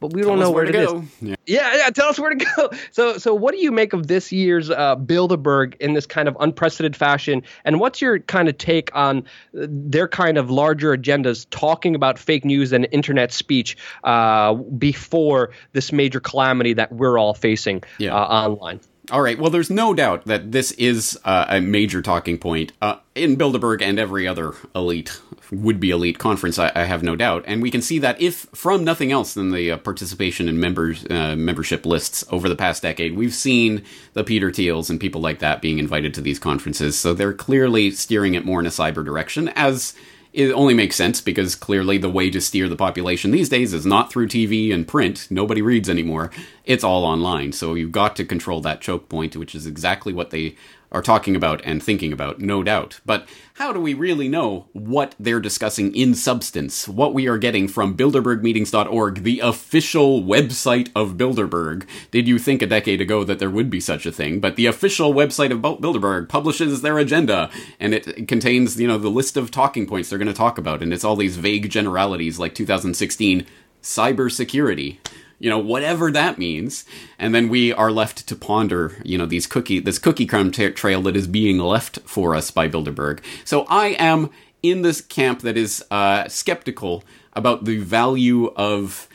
but 0.03 0.13
we 0.13 0.23
tell 0.23 0.31
don't 0.31 0.41
know 0.41 0.51
where, 0.51 0.65
where 0.65 0.73
to 0.73 0.87
go. 0.87 1.05
Yeah. 1.21 1.37
yeah. 1.47 1.77
yeah, 1.77 1.91
Tell 1.91 2.09
us 2.09 2.19
where 2.19 2.35
to 2.35 2.45
go. 2.45 2.71
So, 2.91 3.17
so 3.17 3.35
what 3.35 3.55
do 3.55 3.61
you 3.61 3.71
make 3.71 3.93
of 3.93 4.09
this 4.09 4.33
year's 4.33 4.69
uh, 4.69 4.97
Bilderberg 4.97 5.77
in 5.81 5.95
this 5.95 6.05
kind 6.07 6.29
of 6.29 6.37
unprecedented 6.41 6.97
fashion? 6.97 7.43
And 7.65 7.79
what's 7.79 8.03
your 8.03 8.19
kind 8.19 8.49
of 8.49 8.59
take 8.59 8.95
on 8.95 9.19
uh, 9.19 9.67
their 9.69 10.09
kind 10.09 10.37
of 10.37 10.51
larger 10.51 10.97
agendas, 10.97 11.47
talking 11.51 11.95
about 11.95 12.19
fake 12.19 12.45
news 12.45 12.73
and 12.73 12.89
internet 12.91 13.33
speech 13.33 13.77
uh, 14.05 14.55
before 14.55 15.53
this 15.73 15.93
major 15.93 16.21
calamity 16.21 16.73
that 16.75 16.93
we're 16.93 17.19
all 17.19 17.35
facing 17.35 17.83
yeah. 17.99 18.15
uh, 18.15 18.27
online? 18.27 18.81
All 19.11 19.21
right. 19.21 19.39
Well, 19.39 19.51
there's 19.51 19.71
no 19.71 19.95
doubt 19.95 20.27
that 20.27 20.53
this 20.53 20.71
is 20.73 21.19
uh, 21.25 21.47
a 21.49 21.61
major 21.61 22.03
talking 22.03 22.39
point 22.39 22.73
uh, 22.81 22.99
in 23.17 23.37
Bilderberg 23.37 23.83
and 23.83 23.99
every 23.99 24.29
other 24.29 24.55
elite, 24.77 25.21
would 25.51 25.81
be 25.81 25.91
elite 25.91 26.21
conference. 26.21 26.57
I, 26.57 26.71
I, 26.75 26.85
have 26.85 27.03
no 27.03 27.17
doubt, 27.17 27.45
and 27.47 27.61
we 27.61 27.71
can 27.71 27.83
see 27.83 27.99
that 27.99 28.21
if 28.23 28.47
from 28.55 28.85
nothing 28.85 29.11
else 29.11 29.35
than 29.35 29.51
the 29.51 29.73
uh, 29.73 29.77
participation 29.77 30.49
in 30.49 30.61
members 30.61 31.05
uh, 31.11 31.35
membership 31.37 31.85
lists 31.85 32.25
over 32.31 32.49
the 32.49 32.57
past 32.57 32.83
decade, 32.83 33.17
we've 33.17 33.35
seen 33.35 33.85
the 34.15 34.23
Peter 34.23 34.51
Thiels 34.51 34.89
and 34.89 35.01
people 35.01 35.21
like 35.21 35.41
that 35.41 35.61
being 35.61 35.81
invited 35.81 36.15
to 36.15 36.21
these 36.21 36.39
conferences. 36.39 36.99
So 36.99 37.13
they're 37.13 37.35
clearly 37.35 37.91
steering 37.91 38.35
it 38.35 38.47
more 38.47 38.61
in 38.61 38.67
a 38.67 38.71
cyber 38.71 39.05
direction, 39.05 39.49
as 39.49 39.95
it 40.33 40.51
only 40.53 40.73
makes 40.73 40.97
sense 40.97 41.21
because 41.21 41.55
clearly 41.55 41.99
the 41.99 42.09
way 42.09 42.31
to 42.31 42.41
steer 42.41 42.69
the 42.69 42.77
population 42.77 43.31
these 43.31 43.51
days 43.51 43.75
is 43.75 43.85
not 43.85 44.11
through 44.11 44.29
TV 44.29 44.73
and 44.73 44.89
print. 44.89 45.27
Nobody 45.31 45.61
reads 45.61 45.91
anymore. 45.91 46.31
It's 46.65 46.85
all 46.85 47.05
online. 47.05 47.53
So 47.53 47.75
you've 47.75 47.93
got 47.93 48.17
to 48.17 48.25
control 48.25 48.61
that 48.63 48.81
choke 48.81 49.09
point, 49.09 49.37
which 49.37 49.55
is 49.55 49.67
exactly 49.67 50.13
what 50.13 50.31
they 50.31 50.57
are 50.93 51.03
talking 51.03 51.35
about 51.35 51.61
and 51.65 51.83
thinking 51.83 52.13
about, 52.13 52.39
no 52.39 52.63
doubt. 52.63 53.01
But 53.05 53.27
how 53.55 53.73
do 53.73 53.81
we 53.81 53.95
really 53.95 54.29
know 54.29 54.69
what 54.73 55.15
they're 55.19 55.41
discussing 55.41 55.95
in 55.97 56.15
substance? 56.15 56.87
What 56.87 57.15
we 57.15 57.27
are 57.27 57.39
getting 57.39 57.67
from 57.67 57.97
Bilderbergmeetings.org, 57.97 59.23
the 59.23 59.41
official 59.41 60.23
website 60.23 60.91
of 60.95 61.15
Bilderberg. 61.15 61.87
Did 62.11 62.29
you 62.29 62.39
think 62.39 62.63
a 62.63 62.67
decade 62.67 63.01
ago 63.01 63.25
that 63.25 63.39
there 63.39 63.51
would 63.51 63.71
be 63.71 63.81
such 63.81 64.07
a 64.07 64.13
thing? 64.13 64.39
But 64.39 64.57
the 64.57 64.67
official 64.67 65.15
website 65.15 65.51
of 65.51 65.61
Bilderberg 65.61 66.29
publishes 66.29 66.83
their 66.83 66.99
agenda, 66.99 67.51
and 67.81 67.95
it 67.95 68.29
contains, 68.29 68.81
you 68.81 68.87
know, 68.87 68.99
the 68.99 69.09
list 69.09 69.37
of 69.37 69.51
talking 69.51 69.87
points 69.87 70.11
they're 70.11 70.19
going 70.19 70.29
to 70.29 70.35
talk 70.35 70.59
about, 70.59 70.83
and 70.83 70.93
it's 70.93 71.05
all 71.05 71.17
these 71.17 71.37
vague 71.37 71.71
generalities 71.71 72.39
like 72.39 72.55
2016 72.55 73.47
cybersecurity 73.83 74.99
you 75.43 75.51
know, 75.51 75.59
whatever 75.59 76.13
that 76.13 76.39
means. 76.39 76.85
And 77.19 77.35
then 77.35 77.49
we 77.49 77.73
are 77.73 77.91
left 77.91 78.29
to 78.29 78.37
ponder, 78.37 78.97
you 79.03 79.19
know, 79.19 79.27
these 79.27 79.49
cookie, 79.49 79.81
this 79.81 79.99
cookie 79.99 80.25
crumb 80.25 80.53
tra- 80.53 80.71
trail 80.71 81.03
that 81.03 81.17
is 81.17 81.27
being 81.27 81.59
left 81.59 81.99
for 82.05 82.37
us 82.37 82.53
by 82.53 82.69
Bilderberg. 82.69 83.19
So 83.45 83.67
I 83.69 83.89
am 83.99 84.31
in 84.63 84.83
this 84.83 85.01
camp 85.01 85.41
that 85.41 85.57
is 85.57 85.85
uh, 85.91 86.29
skeptical 86.29 87.03
about 87.33 87.65
the 87.65 87.79
value 87.79 88.53
of 88.55 89.09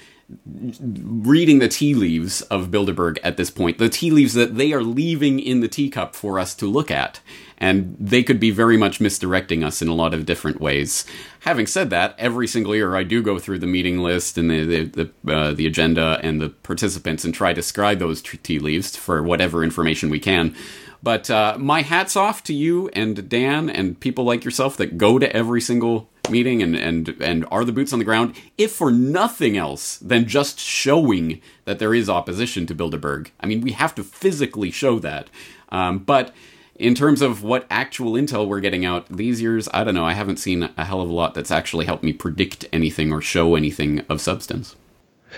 reading 0.46 1.60
the 1.60 1.70
tea 1.70 1.94
leaves 1.94 2.42
of 2.44 2.70
Bilderberg 2.70 3.18
at 3.24 3.38
this 3.38 3.50
point, 3.50 3.78
the 3.78 3.90
tea 3.90 4.12
leaves 4.12 4.34
that 4.34 4.56
they 4.56 4.74
are 4.74 4.84
leaving 4.84 5.40
in 5.40 5.62
the 5.62 5.70
teacup 5.70 6.16
for 6.16 6.38
us 6.38 6.54
to 6.56 6.66
look 6.66 6.92
at 6.92 7.22
and 7.58 7.96
they 8.00 8.24
could 8.24 8.40
be 8.40 8.52
very 8.52 8.78
much 8.78 9.02
misdirecting 9.02 9.64
us 9.64 9.82
in 9.82 9.88
a 9.88 9.94
lot 9.94 10.14
of 10.14 10.26
different 10.26 10.62
ways. 10.62 11.06
Having 11.42 11.68
said 11.68 11.90
that, 11.90 12.16
every 12.18 12.48
single 12.48 12.76
year 12.76 12.96
I 12.96 13.04
do 13.04 13.22
go 13.22 13.40
through 13.40 13.60
the 13.60 13.68
meeting 13.68 14.00
list 14.00 14.38
and 14.38 14.50
the 14.50 14.64
the 14.64 15.12
the, 15.24 15.36
uh, 15.36 15.54
the 15.54 15.66
agenda 15.66 16.20
and 16.22 16.40
the 16.40 16.50
participants 16.50 17.26
and 17.26 17.34
try 17.34 17.54
to 17.54 17.64
scribe 17.64 18.00
those 18.00 18.22
tea 18.22 18.60
leaves 18.60 18.96
for 18.96 19.24
whatever 19.24 19.64
information 19.64 20.10
we 20.10 20.20
can. 20.20 20.56
But 21.02 21.30
uh, 21.30 21.58
my 21.60 21.82
hats 21.84 22.16
off 22.16 22.44
to 22.46 22.54
you 22.54 22.90
and 22.90 23.30
Dan 23.30 23.70
and 23.70 24.00
people 24.00 24.24
like 24.24 24.44
yourself 24.44 24.78
that 24.78 24.98
go 24.98 25.20
to 25.20 25.36
every 25.36 25.62
single 25.62 26.10
meeting 26.30 26.62
and, 26.62 26.76
and, 26.76 27.10
and 27.22 27.46
are 27.52 27.64
the 27.64 27.72
boots 27.72 27.94
on 27.94 28.00
the 28.00 28.06
ground, 28.06 28.36
if 28.58 28.72
for 28.72 28.92
nothing 28.92 29.58
else 29.58 29.98
than 29.98 30.28
just 30.28 30.60
showing 30.60 31.42
that 31.66 31.80
there 31.80 31.94
is 31.94 32.10
opposition 32.10 32.66
to 32.68 32.76
Bilderberg. 32.76 33.32
I 33.40 33.48
mean, 33.48 33.62
we 33.62 33.72
have 33.72 33.96
to 33.96 34.04
physically 34.04 34.72
show 34.72 35.00
that. 35.00 35.30
Um, 35.70 36.00
but 36.00 36.34
in 36.76 36.94
terms 36.94 37.22
of 37.22 37.44
what 37.44 37.66
actual 37.70 38.14
intel 38.14 38.48
we're 38.48 38.60
getting 38.60 38.86
out 38.86 39.08
these 39.10 39.42
years, 39.42 39.68
I 39.74 39.84
don't 39.84 39.96
know. 39.96 40.06
I 40.06 40.14
haven't 40.14 40.38
seen 40.38 40.70
a 40.78 40.86
hell 40.86 41.02
of 41.02 41.10
a 41.10 41.14
lot 41.14 41.34
that's 41.34 41.52
actually 41.52 41.86
helped 41.86 42.04
me 42.04 42.14
predict 42.14 42.66
anything 42.72 43.12
or 43.12 43.22
show 43.22 43.56
anything 43.56 44.06
of 44.10 44.22
substance. 44.22 44.76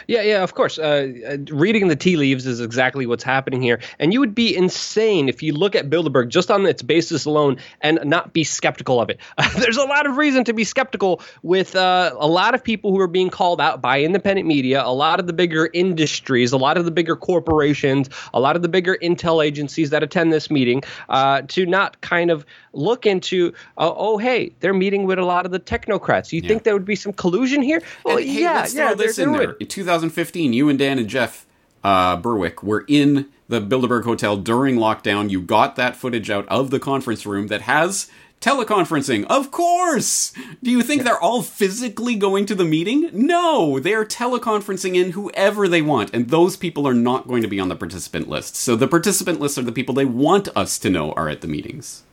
Yeah, 0.08 0.22
yeah, 0.22 0.44
of 0.44 0.54
course. 0.54 0.78
Uh, 0.78 1.08
uh, 1.28 1.38
reading 1.52 1.88
the 1.88 1.96
tea 1.96 2.18
leaves 2.18 2.46
is 2.46 2.60
exactly 2.60 3.06
what's 3.06 3.24
happening 3.24 3.62
here. 3.62 3.80
And 4.00 4.14
you 4.14 4.20
would 4.20 4.36
be 4.36 4.56
insane 4.56 5.30
if 5.30 5.42
you 5.44 5.54
look 5.54 5.76
at 5.76 5.90
Bilderberg 5.90 6.30
just 6.30 6.52
on 6.52 6.66
its 6.66 6.82
basis 6.82 7.26
alone 7.26 7.58
and 7.82 8.00
not 8.04 8.34
be 8.34 8.44
skeptical 8.44 9.02
of 9.02 9.10
it. 9.10 9.20
There's 9.58 9.78
a 9.78 9.86
lot 9.86 10.06
of 10.06 10.18
reason 10.18 10.44
to 10.46 10.54
be 10.54 10.64
skeptical 10.64 11.22
with 11.44 11.76
uh, 11.76 12.16
a 12.18 12.28
lot 12.28 12.56
of 12.56 12.64
people 12.64 12.92
who 12.92 13.00
are 13.00 13.08
being 13.08 13.30
called 13.30 13.62
out 13.62 13.82
by 13.82 14.02
independent 14.02 14.48
media, 14.48 14.84
a 14.84 14.94
lot 14.94 15.20
of 15.20 15.28
the 15.28 15.34
bigger 15.34 15.70
industries, 15.74 16.52
a 16.52 16.58
lot 16.58 16.78
of 16.78 16.86
the 16.86 16.92
bigger 16.92 17.16
corporations, 17.16 18.10
a 18.34 18.40
lot 18.40 18.56
of 18.56 18.62
the 18.62 18.70
bigger 18.70 18.98
intel 19.02 19.46
agencies 19.46 19.90
that 19.90 20.04
attend 20.04 20.32
this 20.32 20.50
meeting 20.50 20.84
uh, 21.10 21.42
to 21.48 21.66
not 21.66 22.00
kind 22.02 22.32
of 22.32 22.46
look 22.74 23.06
into, 23.06 23.54
uh, 23.78 23.92
oh, 23.96 24.18
hey, 24.18 24.54
they're 24.60 24.74
meeting 24.74 25.06
with 25.06 25.20
a 25.20 25.26
lot 25.26 25.46
of 25.46 25.52
the 25.52 25.60
technocrats. 25.60 26.32
You 26.32 26.42
yeah. 26.42 26.48
think 26.48 26.64
there 26.64 26.74
would 26.74 26.86
be 26.86 26.96
some 26.96 27.14
collusion 27.14 27.62
here? 27.62 27.82
Well, 28.04 28.18
and, 28.18 28.26
hey, 28.26 28.42
yeah, 28.42 28.68
yeah. 28.72 28.94
This 28.94 29.18
in 29.18 29.32
there. 29.32 29.52
In 29.54 29.68
2015, 29.68 30.54
you 30.54 30.70
and 30.70 30.78
Dan 30.78 31.00
and 31.00 31.08
Jeff 31.08 31.46
uh, 31.84 32.18
Berwick 32.18 32.64
were 32.64 32.86
in 32.88 33.28
the 33.48 33.62
Bilderberg 33.62 34.04
Hotel 34.04 34.38
during 34.38 34.76
lockdown. 34.76 35.30
You 35.30 35.42
got 35.42 35.76
that 35.76 35.96
footage 35.96 36.30
out 36.30 36.48
of 36.48 36.70
the 36.70 36.80
conference 36.80 37.26
room 37.26 37.48
that 37.48 37.62
has 37.62 38.10
teleconferencing. 38.42 39.26
Of 39.26 39.52
course! 39.52 40.34
Do 40.64 40.72
you 40.72 40.82
think 40.82 41.04
they're 41.04 41.20
all 41.20 41.42
physically 41.42 42.16
going 42.16 42.46
to 42.48 42.56
the 42.56 42.66
meeting? 42.66 43.10
No! 43.12 43.80
They're 43.80 44.06
teleconferencing 44.06 44.96
in 44.96 45.12
whoever 45.12 45.68
they 45.68 45.82
want, 45.82 46.14
and 46.14 46.30
those 46.30 46.56
people 46.56 46.88
are 46.88 46.94
not 46.94 47.28
going 47.28 47.42
to 47.42 47.48
be 47.48 47.60
on 47.60 47.70
the 47.70 47.76
participant 47.76 48.30
list. 48.30 48.56
So 48.56 48.76
the 48.76 48.88
participant 48.88 49.40
lists 49.40 49.58
are 49.58 49.64
the 49.64 49.72
people 49.72 49.96
they 49.96 50.06
want 50.06 50.48
us 50.56 50.80
to 50.80 50.90
know 50.90 51.12
are 51.14 51.30
at 51.30 51.42
the 51.42 51.48
meetings. 51.48 52.04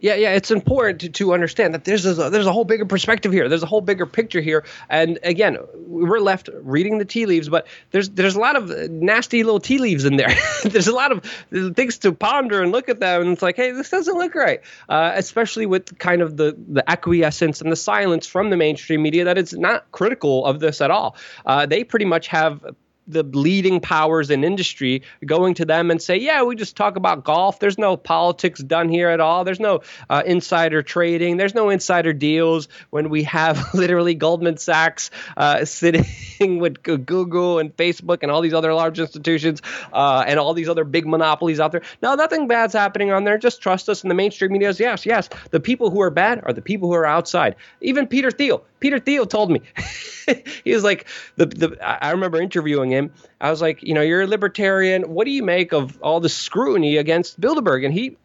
Yeah, 0.00 0.14
yeah, 0.14 0.34
it's 0.34 0.50
important 0.50 1.00
to, 1.00 1.08
to 1.08 1.32
understand 1.34 1.74
that 1.74 1.84
there's 1.84 2.06
a, 2.06 2.30
there's 2.30 2.46
a 2.46 2.52
whole 2.52 2.64
bigger 2.64 2.86
perspective 2.86 3.32
here. 3.32 3.48
There's 3.48 3.64
a 3.64 3.66
whole 3.66 3.80
bigger 3.80 4.06
picture 4.06 4.40
here, 4.40 4.64
and 4.88 5.18
again, 5.24 5.58
we're 5.74 6.20
left 6.20 6.48
reading 6.52 6.98
the 6.98 7.04
tea 7.04 7.26
leaves, 7.26 7.48
but 7.48 7.66
there's 7.90 8.08
there's 8.10 8.36
a 8.36 8.40
lot 8.40 8.54
of 8.54 8.70
nasty 8.90 9.42
little 9.42 9.58
tea 9.58 9.78
leaves 9.78 10.04
in 10.04 10.16
there. 10.16 10.32
there's 10.64 10.86
a 10.86 10.94
lot 10.94 11.10
of 11.10 11.24
things 11.74 11.98
to 11.98 12.12
ponder 12.12 12.62
and 12.62 12.70
look 12.70 12.88
at 12.88 13.00
them, 13.00 13.22
and 13.22 13.32
it's 13.32 13.42
like, 13.42 13.56
hey, 13.56 13.72
this 13.72 13.90
doesn't 13.90 14.16
look 14.16 14.34
right. 14.36 14.60
Uh, 14.88 15.12
especially 15.16 15.66
with 15.66 15.98
kind 15.98 16.22
of 16.22 16.36
the 16.36 16.56
the 16.68 16.88
acquiescence 16.88 17.60
and 17.60 17.72
the 17.72 17.76
silence 17.76 18.26
from 18.26 18.50
the 18.50 18.56
mainstream 18.56 19.02
media 19.02 19.24
that 19.24 19.36
it's 19.36 19.52
not 19.52 19.90
critical 19.90 20.44
of 20.46 20.60
this 20.60 20.80
at 20.80 20.92
all. 20.92 21.16
Uh, 21.44 21.66
they 21.66 21.82
pretty 21.82 22.04
much 22.04 22.28
have 22.28 22.64
the 23.08 23.22
leading 23.22 23.80
powers 23.80 24.30
in 24.30 24.44
industry 24.44 25.02
going 25.24 25.54
to 25.54 25.64
them 25.64 25.90
and 25.90 26.00
say, 26.00 26.16
yeah, 26.16 26.42
we 26.42 26.54
just 26.54 26.76
talk 26.76 26.96
about 26.96 27.24
golf. 27.24 27.58
There's 27.58 27.78
no 27.78 27.96
politics 27.96 28.60
done 28.60 28.88
here 28.88 29.08
at 29.08 29.20
all. 29.20 29.44
There's 29.44 29.60
no 29.60 29.80
uh, 30.10 30.22
insider 30.24 30.82
trading. 30.82 31.38
There's 31.38 31.54
no 31.54 31.70
insider 31.70 32.12
deals 32.12 32.68
when 32.90 33.08
we 33.08 33.24
have 33.24 33.58
literally 33.74 34.14
Goldman 34.14 34.58
Sachs 34.58 35.10
uh, 35.36 35.64
sitting 35.64 36.04
with 36.58 36.82
Google 36.82 37.58
and 37.58 37.74
Facebook 37.76 38.18
and 38.22 38.30
all 38.30 38.40
these 38.40 38.54
other 38.54 38.74
large 38.74 38.98
institutions 38.98 39.62
uh, 39.92 40.24
and 40.26 40.38
all 40.38 40.54
these 40.54 40.68
other 40.68 40.84
big 40.84 41.06
monopolies 41.06 41.60
out 41.60 41.72
there. 41.72 41.82
No, 42.02 42.14
nothing 42.14 42.46
bad's 42.46 42.74
happening 42.74 43.10
on 43.10 43.24
there. 43.24 43.38
Just 43.38 43.62
trust 43.62 43.88
us. 43.88 44.02
And 44.02 44.10
the 44.10 44.14
mainstream 44.14 44.52
media 44.52 44.68
is 44.68 44.78
yes, 44.78 45.06
yes. 45.06 45.28
The 45.50 45.60
people 45.60 45.90
who 45.90 46.00
are 46.02 46.10
bad 46.10 46.42
are 46.44 46.52
the 46.52 46.62
people 46.62 46.88
who 46.88 46.94
are 46.94 47.06
outside. 47.06 47.56
Even 47.80 48.06
Peter 48.06 48.30
Thiel. 48.30 48.64
Peter 48.80 48.98
Thiel 48.98 49.26
told 49.26 49.50
me. 49.50 49.62
he 50.64 50.72
was 50.72 50.84
like, 50.84 51.06
the, 51.36 51.46
the 51.46 51.78
I 51.82 52.10
remember 52.10 52.40
interviewing 52.40 52.90
him. 52.90 53.12
I 53.40 53.50
was 53.50 53.60
like, 53.60 53.82
you 53.82 53.94
know, 53.94 54.02
you're 54.02 54.22
a 54.22 54.26
libertarian. 54.26 55.02
What 55.02 55.24
do 55.24 55.30
you 55.30 55.42
make 55.42 55.72
of 55.72 56.00
all 56.02 56.20
the 56.20 56.28
scrutiny 56.28 56.96
against 56.96 57.40
Bilderberg? 57.40 57.84
And 57.84 57.94
he 57.94 58.16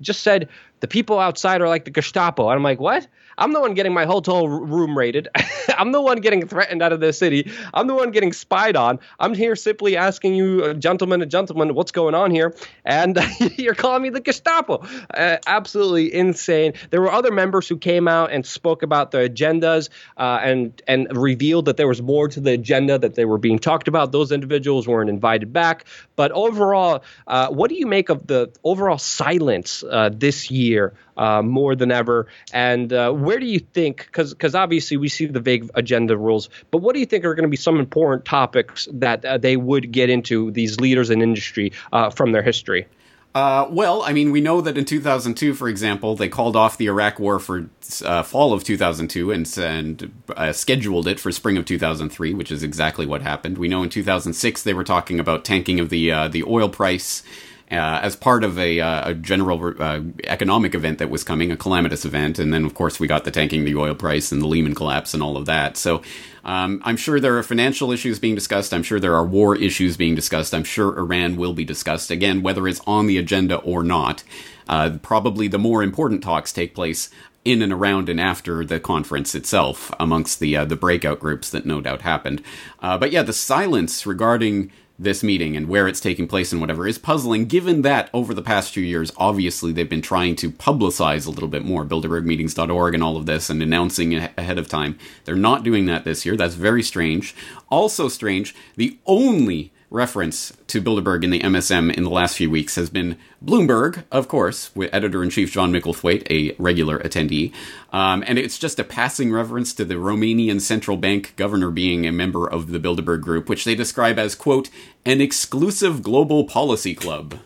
just 0.00 0.22
said, 0.22 0.48
the 0.80 0.88
people 0.88 1.18
outside 1.18 1.60
are 1.60 1.68
like 1.68 1.84
the 1.84 1.90
Gestapo. 1.90 2.48
And 2.48 2.56
I'm 2.56 2.62
like, 2.62 2.80
what? 2.80 3.06
I'm 3.38 3.52
the 3.52 3.60
one 3.60 3.74
getting 3.74 3.92
my 3.92 4.04
hotel 4.04 4.48
room 4.48 4.96
raided. 4.96 5.28
I'm 5.78 5.92
the 5.92 6.00
one 6.00 6.18
getting 6.18 6.46
threatened 6.46 6.82
out 6.82 6.92
of 6.92 7.00
the 7.00 7.12
city. 7.12 7.50
I'm 7.72 7.86
the 7.86 7.94
one 7.94 8.10
getting 8.10 8.32
spied 8.32 8.76
on. 8.76 9.00
I'm 9.18 9.34
here 9.34 9.56
simply 9.56 9.96
asking 9.96 10.34
you, 10.34 10.64
uh, 10.64 10.74
gentlemen 10.74 11.22
and 11.22 11.30
gentlemen, 11.30 11.74
what's 11.74 11.92
going 11.92 12.14
on 12.14 12.30
here? 12.30 12.54
And 12.84 13.18
you're 13.56 13.74
calling 13.74 14.02
me 14.02 14.10
the 14.10 14.20
Gestapo. 14.20 14.84
Uh, 15.12 15.38
absolutely 15.46 16.14
insane. 16.14 16.74
There 16.90 17.00
were 17.00 17.12
other 17.12 17.30
members 17.30 17.68
who 17.68 17.76
came 17.76 18.08
out 18.08 18.30
and 18.30 18.46
spoke 18.46 18.82
about 18.82 19.10
the 19.10 19.28
agendas 19.28 19.88
uh, 20.16 20.40
and 20.42 20.80
and 20.86 21.08
revealed 21.16 21.66
that 21.66 21.76
there 21.76 21.88
was 21.88 22.02
more 22.02 22.28
to 22.28 22.40
the 22.40 22.52
agenda 22.52 22.98
that 22.98 23.14
they 23.14 23.24
were 23.24 23.38
being 23.38 23.58
talked 23.58 23.88
about. 23.88 24.12
Those 24.12 24.32
individuals 24.32 24.86
weren't 24.86 25.10
invited 25.10 25.52
back. 25.52 25.84
But 26.16 26.32
overall, 26.32 27.02
uh, 27.26 27.48
what 27.48 27.68
do 27.68 27.76
you 27.76 27.86
make 27.86 28.08
of 28.08 28.26
the 28.26 28.52
overall 28.62 28.98
silence 28.98 29.82
uh, 29.82 30.10
this 30.12 30.50
year 30.50 30.94
uh, 31.16 31.42
more 31.42 31.74
than 31.74 31.90
ever? 31.90 32.26
And 32.52 32.90
where 32.90 33.38
do 33.38 33.46
you 33.46 33.58
think? 33.58 34.06
Because 34.06 34.54
obviously 34.54 34.96
we 34.96 35.08
see 35.08 35.26
the 35.26 35.40
vague 35.40 35.70
agenda 35.74 36.16
rules, 36.16 36.48
but 36.70 36.78
what 36.78 36.94
do 36.94 37.00
you 37.00 37.06
think 37.06 37.24
are 37.24 37.34
going 37.34 37.44
to 37.44 37.48
be 37.48 37.56
some 37.56 37.78
important 37.78 38.24
topics 38.24 38.88
that 38.92 39.24
uh, 39.24 39.38
they 39.38 39.56
would 39.56 39.92
get 39.92 40.10
into 40.10 40.50
these 40.50 40.80
leaders 40.80 41.10
in 41.10 41.22
industry 41.22 41.72
uh, 41.92 42.10
from 42.10 42.32
their 42.32 42.42
history? 42.42 42.86
Uh, 43.34 43.66
well, 43.68 44.02
I 44.02 44.12
mean, 44.12 44.30
we 44.30 44.40
know 44.40 44.60
that 44.60 44.78
in 44.78 44.84
2002, 44.84 45.54
for 45.54 45.68
example, 45.68 46.14
they 46.14 46.28
called 46.28 46.54
off 46.54 46.78
the 46.78 46.86
Iraq 46.86 47.18
War 47.18 47.40
for 47.40 47.68
uh, 48.04 48.22
fall 48.22 48.52
of 48.52 48.62
2002 48.62 49.32
and, 49.32 49.58
and 49.58 50.12
uh, 50.36 50.52
scheduled 50.52 51.08
it 51.08 51.18
for 51.18 51.32
spring 51.32 51.56
of 51.56 51.64
2003, 51.64 52.32
which 52.32 52.52
is 52.52 52.62
exactly 52.62 53.06
what 53.06 53.22
happened. 53.22 53.58
We 53.58 53.66
know 53.66 53.82
in 53.82 53.88
2006 53.88 54.62
they 54.62 54.72
were 54.72 54.84
talking 54.84 55.18
about 55.18 55.44
tanking 55.44 55.80
of 55.80 55.88
the 55.88 56.12
uh, 56.12 56.28
the 56.28 56.44
oil 56.44 56.68
price 56.68 57.24
uh, 57.70 58.00
as 58.02 58.14
part 58.14 58.44
of 58.44 58.58
a, 58.58 58.80
uh, 58.80 59.10
a 59.10 59.14
general 59.14 59.74
uh, 59.80 60.00
economic 60.24 60.74
event 60.74 60.98
that 60.98 61.10
was 61.10 61.24
coming, 61.24 61.50
a 61.50 61.56
calamitous 61.56 62.04
event. 62.04 62.38
And 62.38 62.52
then, 62.52 62.64
of 62.64 62.74
course, 62.74 63.00
we 63.00 63.06
got 63.06 63.24
the 63.24 63.30
tanking 63.30 63.64
the 63.64 63.74
oil 63.76 63.94
price 63.94 64.30
and 64.32 64.42
the 64.42 64.46
Lehman 64.46 64.74
collapse 64.74 65.14
and 65.14 65.22
all 65.22 65.36
of 65.36 65.46
that. 65.46 65.76
So 65.76 66.02
um, 66.44 66.82
I'm 66.84 66.96
sure 66.96 67.18
there 67.18 67.38
are 67.38 67.42
financial 67.42 67.90
issues 67.90 68.18
being 68.18 68.34
discussed. 68.34 68.74
I'm 68.74 68.82
sure 68.82 69.00
there 69.00 69.14
are 69.14 69.24
war 69.24 69.56
issues 69.56 69.96
being 69.96 70.14
discussed. 70.14 70.54
I'm 70.54 70.64
sure 70.64 70.98
Iran 70.98 71.36
will 71.36 71.54
be 71.54 71.64
discussed. 71.64 72.10
Again, 72.10 72.42
whether 72.42 72.68
it's 72.68 72.80
on 72.86 73.06
the 73.06 73.18
agenda 73.18 73.56
or 73.56 73.82
not, 73.82 74.22
uh, 74.68 74.98
probably 75.02 75.48
the 75.48 75.58
more 75.58 75.82
important 75.82 76.22
talks 76.22 76.52
take 76.52 76.74
place 76.74 77.10
in 77.44 77.60
and 77.60 77.72
around 77.72 78.08
and 78.08 78.20
after 78.20 78.64
the 78.64 78.80
conference 78.80 79.34
itself 79.34 79.92
amongst 80.00 80.40
the 80.40 80.56
uh, 80.56 80.64
the 80.64 80.76
breakout 80.76 81.20
groups 81.20 81.50
that 81.50 81.66
no 81.66 81.80
doubt 81.80 82.02
happened. 82.02 82.42
Uh, 82.80 82.96
but 82.96 83.12
yeah, 83.12 83.22
the 83.22 83.34
silence 83.34 84.06
regarding 84.06 84.72
this 84.98 85.24
meeting 85.24 85.56
and 85.56 85.68
where 85.68 85.88
it's 85.88 86.00
taking 86.00 86.28
place 86.28 86.52
and 86.52 86.60
whatever 86.60 86.86
is 86.86 86.98
puzzling 86.98 87.46
given 87.46 87.82
that 87.82 88.08
over 88.12 88.32
the 88.32 88.42
past 88.42 88.72
few 88.72 88.82
years 88.82 89.10
obviously 89.16 89.72
they've 89.72 89.88
been 89.88 90.00
trying 90.00 90.36
to 90.36 90.50
publicize 90.50 91.26
a 91.26 91.30
little 91.30 91.48
bit 91.48 91.64
more 91.64 91.84
bilderbergmeetings.org 91.84 92.94
and 92.94 93.02
all 93.02 93.16
of 93.16 93.26
this 93.26 93.50
and 93.50 93.60
announcing 93.60 94.14
ahead 94.14 94.58
of 94.58 94.68
time. 94.68 94.96
They're 95.24 95.34
not 95.34 95.64
doing 95.64 95.86
that 95.86 96.04
this 96.04 96.24
year. 96.24 96.36
That's 96.36 96.54
very 96.54 96.82
strange. 96.82 97.34
Also 97.70 98.08
strange 98.08 98.54
the 98.76 98.96
only 99.04 99.72
reference 99.94 100.52
to 100.66 100.82
Bilderberg 100.82 101.22
in 101.22 101.30
the 101.30 101.40
MSM 101.40 101.94
in 101.94 102.02
the 102.02 102.10
last 102.10 102.36
few 102.36 102.50
weeks 102.50 102.74
has 102.74 102.90
been 102.90 103.16
Bloomberg, 103.42 104.04
of 104.10 104.26
course, 104.26 104.74
with 104.74 104.92
editor 104.92 105.22
in 105.22 105.30
chief 105.30 105.52
John 105.52 105.72
Micklethwait, 105.72 106.26
a 106.30 106.54
regular 106.60 106.98
attendee. 106.98 107.52
Um, 107.92 108.24
and 108.26 108.36
it's 108.36 108.58
just 108.58 108.80
a 108.80 108.84
passing 108.84 109.32
reference 109.32 109.72
to 109.74 109.84
the 109.84 109.94
Romanian 109.94 110.60
central 110.60 110.96
bank 110.96 111.34
governor 111.36 111.70
being 111.70 112.06
a 112.06 112.12
member 112.12 112.46
of 112.46 112.72
the 112.72 112.80
Bilderberg 112.80 113.20
group, 113.20 113.48
which 113.48 113.64
they 113.64 113.76
describe 113.76 114.18
as, 114.18 114.34
quote, 114.34 114.68
an 115.06 115.20
exclusive 115.20 116.02
global 116.02 116.44
policy 116.44 116.94
club. 116.94 117.38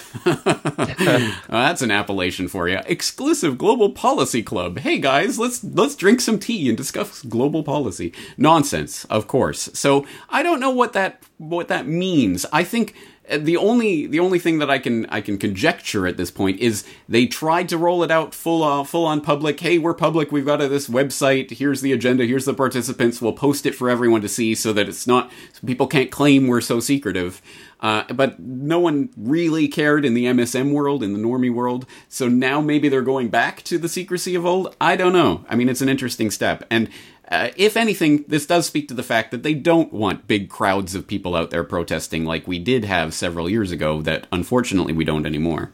well, 0.26 1.34
that's 1.48 1.82
an 1.82 1.90
appellation 1.90 2.48
for 2.48 2.68
you. 2.68 2.80
Exclusive 2.86 3.58
global 3.58 3.90
policy 3.90 4.42
club. 4.42 4.78
Hey 4.78 4.98
guys, 4.98 5.38
let's 5.38 5.62
let's 5.62 5.96
drink 5.96 6.20
some 6.20 6.38
tea 6.38 6.68
and 6.68 6.76
discuss 6.76 7.22
global 7.22 7.62
policy. 7.62 8.12
Nonsense, 8.36 9.04
of 9.06 9.26
course. 9.26 9.70
So 9.74 10.06
I 10.30 10.42
don't 10.42 10.60
know 10.60 10.70
what 10.70 10.92
that 10.94 11.22
what 11.38 11.68
that 11.68 11.86
means. 11.86 12.46
I 12.52 12.64
think 12.64 12.94
uh, 13.30 13.38
the 13.38 13.56
only 13.56 14.06
the 14.06 14.20
only 14.20 14.38
thing 14.38 14.58
that 14.58 14.70
I 14.70 14.78
can 14.78 15.06
I 15.06 15.20
can 15.20 15.38
conjecture 15.38 16.06
at 16.06 16.16
this 16.16 16.30
point 16.30 16.60
is 16.60 16.84
they 17.08 17.26
tried 17.26 17.68
to 17.68 17.78
roll 17.78 18.02
it 18.02 18.10
out 18.10 18.34
full 18.34 18.62
uh, 18.62 18.84
full 18.84 19.06
on 19.06 19.20
public. 19.20 19.60
Hey, 19.60 19.78
we're 19.78 19.94
public. 19.94 20.32
We've 20.32 20.46
got 20.46 20.58
this 20.58 20.88
website. 20.88 21.50
Here's 21.50 21.80
the 21.80 21.92
agenda. 21.92 22.26
Here's 22.26 22.44
the 22.44 22.54
participants. 22.54 23.22
We'll 23.22 23.32
post 23.32 23.64
it 23.64 23.74
for 23.74 23.88
everyone 23.88 24.22
to 24.22 24.28
see 24.28 24.54
so 24.54 24.72
that 24.72 24.88
it's 24.88 25.06
not 25.06 25.30
so 25.52 25.66
people 25.66 25.86
can't 25.86 26.10
claim 26.10 26.46
we're 26.46 26.60
so 26.60 26.80
secretive. 26.80 27.40
Uh, 27.82 28.04
but 28.14 28.38
no 28.38 28.78
one 28.78 29.10
really 29.16 29.66
cared 29.66 30.04
in 30.04 30.14
the 30.14 30.26
MSM 30.26 30.72
world, 30.72 31.02
in 31.02 31.12
the 31.12 31.18
normie 31.18 31.52
world. 31.52 31.84
So 32.08 32.28
now 32.28 32.60
maybe 32.60 32.88
they're 32.88 33.02
going 33.02 33.28
back 33.28 33.62
to 33.64 33.76
the 33.76 33.88
secrecy 33.88 34.36
of 34.36 34.46
old. 34.46 34.74
I 34.80 34.94
don't 34.94 35.12
know. 35.12 35.44
I 35.48 35.56
mean, 35.56 35.68
it's 35.68 35.82
an 35.82 35.88
interesting 35.88 36.30
step. 36.30 36.64
And 36.70 36.88
uh, 37.28 37.50
if 37.56 37.76
anything, 37.76 38.24
this 38.28 38.46
does 38.46 38.66
speak 38.66 38.86
to 38.88 38.94
the 38.94 39.02
fact 39.02 39.32
that 39.32 39.42
they 39.42 39.54
don't 39.54 39.92
want 39.92 40.28
big 40.28 40.48
crowds 40.48 40.94
of 40.94 41.08
people 41.08 41.34
out 41.34 41.50
there 41.50 41.64
protesting 41.64 42.24
like 42.24 42.46
we 42.46 42.60
did 42.60 42.84
have 42.84 43.14
several 43.14 43.50
years 43.50 43.72
ago, 43.72 44.00
that 44.02 44.28
unfortunately 44.30 44.92
we 44.92 45.04
don't 45.04 45.26
anymore. 45.26 45.72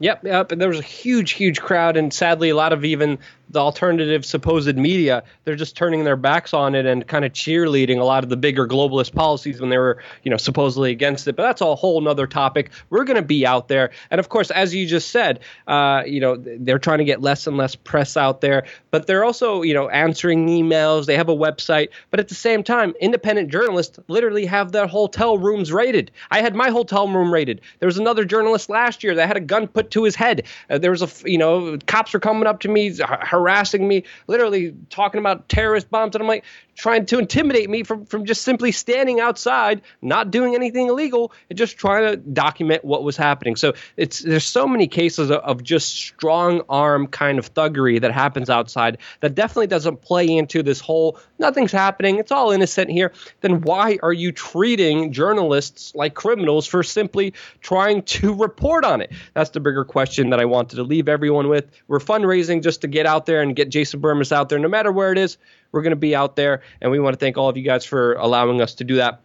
Yep, 0.00 0.24
yep. 0.24 0.52
And 0.52 0.60
there 0.60 0.68
was 0.68 0.78
a 0.78 0.82
huge, 0.82 1.32
huge 1.32 1.60
crowd, 1.60 1.96
and 1.96 2.12
sadly, 2.12 2.50
a 2.50 2.56
lot 2.56 2.72
of 2.72 2.84
even 2.84 3.18
the 3.50 3.60
alternative 3.60 4.24
supposed 4.24 4.76
media, 4.76 5.22
they're 5.44 5.56
just 5.56 5.76
turning 5.76 6.04
their 6.04 6.16
backs 6.16 6.52
on 6.52 6.74
it 6.74 6.86
and 6.86 7.06
kind 7.06 7.24
of 7.24 7.32
cheerleading 7.32 7.98
a 7.98 8.04
lot 8.04 8.22
of 8.22 8.30
the 8.30 8.36
bigger 8.36 8.66
globalist 8.66 9.14
policies 9.14 9.60
when 9.60 9.70
they 9.70 9.78
were, 9.78 10.02
you 10.22 10.30
know, 10.30 10.36
supposedly 10.36 10.90
against 10.90 11.26
it. 11.28 11.36
But 11.36 11.44
that's 11.44 11.60
a 11.60 11.74
whole 11.74 12.00
nother 12.00 12.26
topic. 12.26 12.70
We're 12.90 13.04
going 13.04 13.16
to 13.16 13.22
be 13.22 13.46
out 13.46 13.68
there. 13.68 13.90
And 14.10 14.18
of 14.18 14.28
course, 14.28 14.50
as 14.50 14.74
you 14.74 14.86
just 14.86 15.10
said, 15.10 15.40
uh, 15.66 16.02
you 16.06 16.20
know, 16.20 16.36
they're 16.36 16.78
trying 16.78 16.98
to 16.98 17.04
get 17.04 17.22
less 17.22 17.46
and 17.46 17.56
less 17.56 17.74
press 17.74 18.16
out 18.16 18.40
there, 18.40 18.66
but 18.90 19.06
they're 19.06 19.24
also, 19.24 19.62
you 19.62 19.74
know, 19.74 19.88
answering 19.88 20.46
emails. 20.48 21.06
They 21.06 21.16
have 21.16 21.28
a 21.28 21.36
website. 21.36 21.88
But 22.10 22.20
at 22.20 22.28
the 22.28 22.34
same 22.34 22.62
time, 22.62 22.94
independent 23.00 23.50
journalists 23.50 23.98
literally 24.08 24.46
have 24.46 24.72
their 24.72 24.86
hotel 24.86 25.38
rooms 25.38 25.72
raided. 25.72 26.10
I 26.30 26.42
had 26.42 26.54
my 26.54 26.70
hotel 26.70 27.08
room 27.08 27.32
raided. 27.32 27.62
There 27.78 27.86
was 27.86 27.98
another 27.98 28.24
journalist 28.24 28.68
last 28.68 29.02
year 29.02 29.14
that 29.14 29.26
had 29.26 29.36
a 29.36 29.40
gun 29.40 29.68
put 29.68 29.87
to 29.90 30.04
his 30.04 30.14
head. 30.14 30.44
Uh, 30.70 30.78
there 30.78 30.90
was 30.90 31.02
a, 31.02 31.08
you 31.28 31.38
know, 31.38 31.78
cops 31.86 32.12
were 32.12 32.20
coming 32.20 32.46
up 32.46 32.60
to 32.60 32.68
me, 32.68 32.94
harassing 32.98 33.86
me, 33.86 34.04
literally 34.26 34.74
talking 34.90 35.18
about 35.18 35.48
terrorist 35.48 35.90
bombs. 35.90 36.14
And 36.14 36.22
I'm 36.22 36.28
like, 36.28 36.44
trying 36.78 37.04
to 37.04 37.18
intimidate 37.18 37.68
me 37.68 37.82
from, 37.82 38.06
from 38.06 38.24
just 38.24 38.42
simply 38.42 38.70
standing 38.70 39.18
outside, 39.18 39.82
not 40.00 40.30
doing 40.30 40.54
anything 40.54 40.88
illegal, 40.88 41.32
and 41.50 41.58
just 41.58 41.76
trying 41.76 42.08
to 42.08 42.16
document 42.16 42.84
what 42.84 43.02
was 43.02 43.16
happening. 43.16 43.56
So 43.56 43.74
it's 43.96 44.20
there's 44.20 44.44
so 44.44 44.66
many 44.66 44.86
cases 44.86 45.30
of, 45.30 45.38
of 45.38 45.62
just 45.62 45.96
strong 45.96 46.62
arm 46.68 47.08
kind 47.08 47.38
of 47.38 47.52
thuggery 47.52 48.00
that 48.00 48.12
happens 48.12 48.48
outside 48.48 48.98
that 49.20 49.34
definitely 49.34 49.66
doesn't 49.66 50.02
play 50.02 50.28
into 50.28 50.62
this 50.62 50.80
whole 50.80 51.18
nothing's 51.38 51.72
happening, 51.72 52.18
it's 52.18 52.30
all 52.30 52.52
innocent 52.52 52.90
here. 52.90 53.12
Then 53.40 53.60
why 53.62 53.98
are 54.02 54.12
you 54.12 54.30
treating 54.30 55.12
journalists 55.12 55.94
like 55.96 56.14
criminals 56.14 56.66
for 56.66 56.84
simply 56.84 57.34
trying 57.60 58.02
to 58.02 58.34
report 58.34 58.84
on 58.84 59.00
it? 59.00 59.10
That's 59.34 59.50
the 59.50 59.60
bigger 59.60 59.77
question 59.84 60.30
that 60.30 60.40
I 60.40 60.44
wanted 60.44 60.76
to 60.76 60.82
leave 60.82 61.08
everyone 61.08 61.48
with. 61.48 61.66
We're 61.86 61.98
fundraising 61.98 62.62
just 62.62 62.82
to 62.82 62.88
get 62.88 63.06
out 63.06 63.26
there 63.26 63.42
and 63.42 63.54
get 63.54 63.68
Jason 63.68 64.00
Bermas 64.00 64.32
out 64.32 64.48
there, 64.48 64.58
no 64.58 64.68
matter 64.68 64.92
where 64.92 65.12
it 65.12 65.18
is. 65.18 65.38
We're 65.72 65.82
going 65.82 65.90
to 65.90 65.96
be 65.96 66.14
out 66.14 66.36
there, 66.36 66.62
and 66.80 66.90
we 66.90 66.98
want 66.98 67.14
to 67.14 67.18
thank 67.18 67.36
all 67.36 67.48
of 67.48 67.56
you 67.56 67.62
guys 67.62 67.84
for 67.84 68.14
allowing 68.14 68.60
us 68.60 68.74
to 68.76 68.84
do 68.84 68.96
that. 68.96 69.20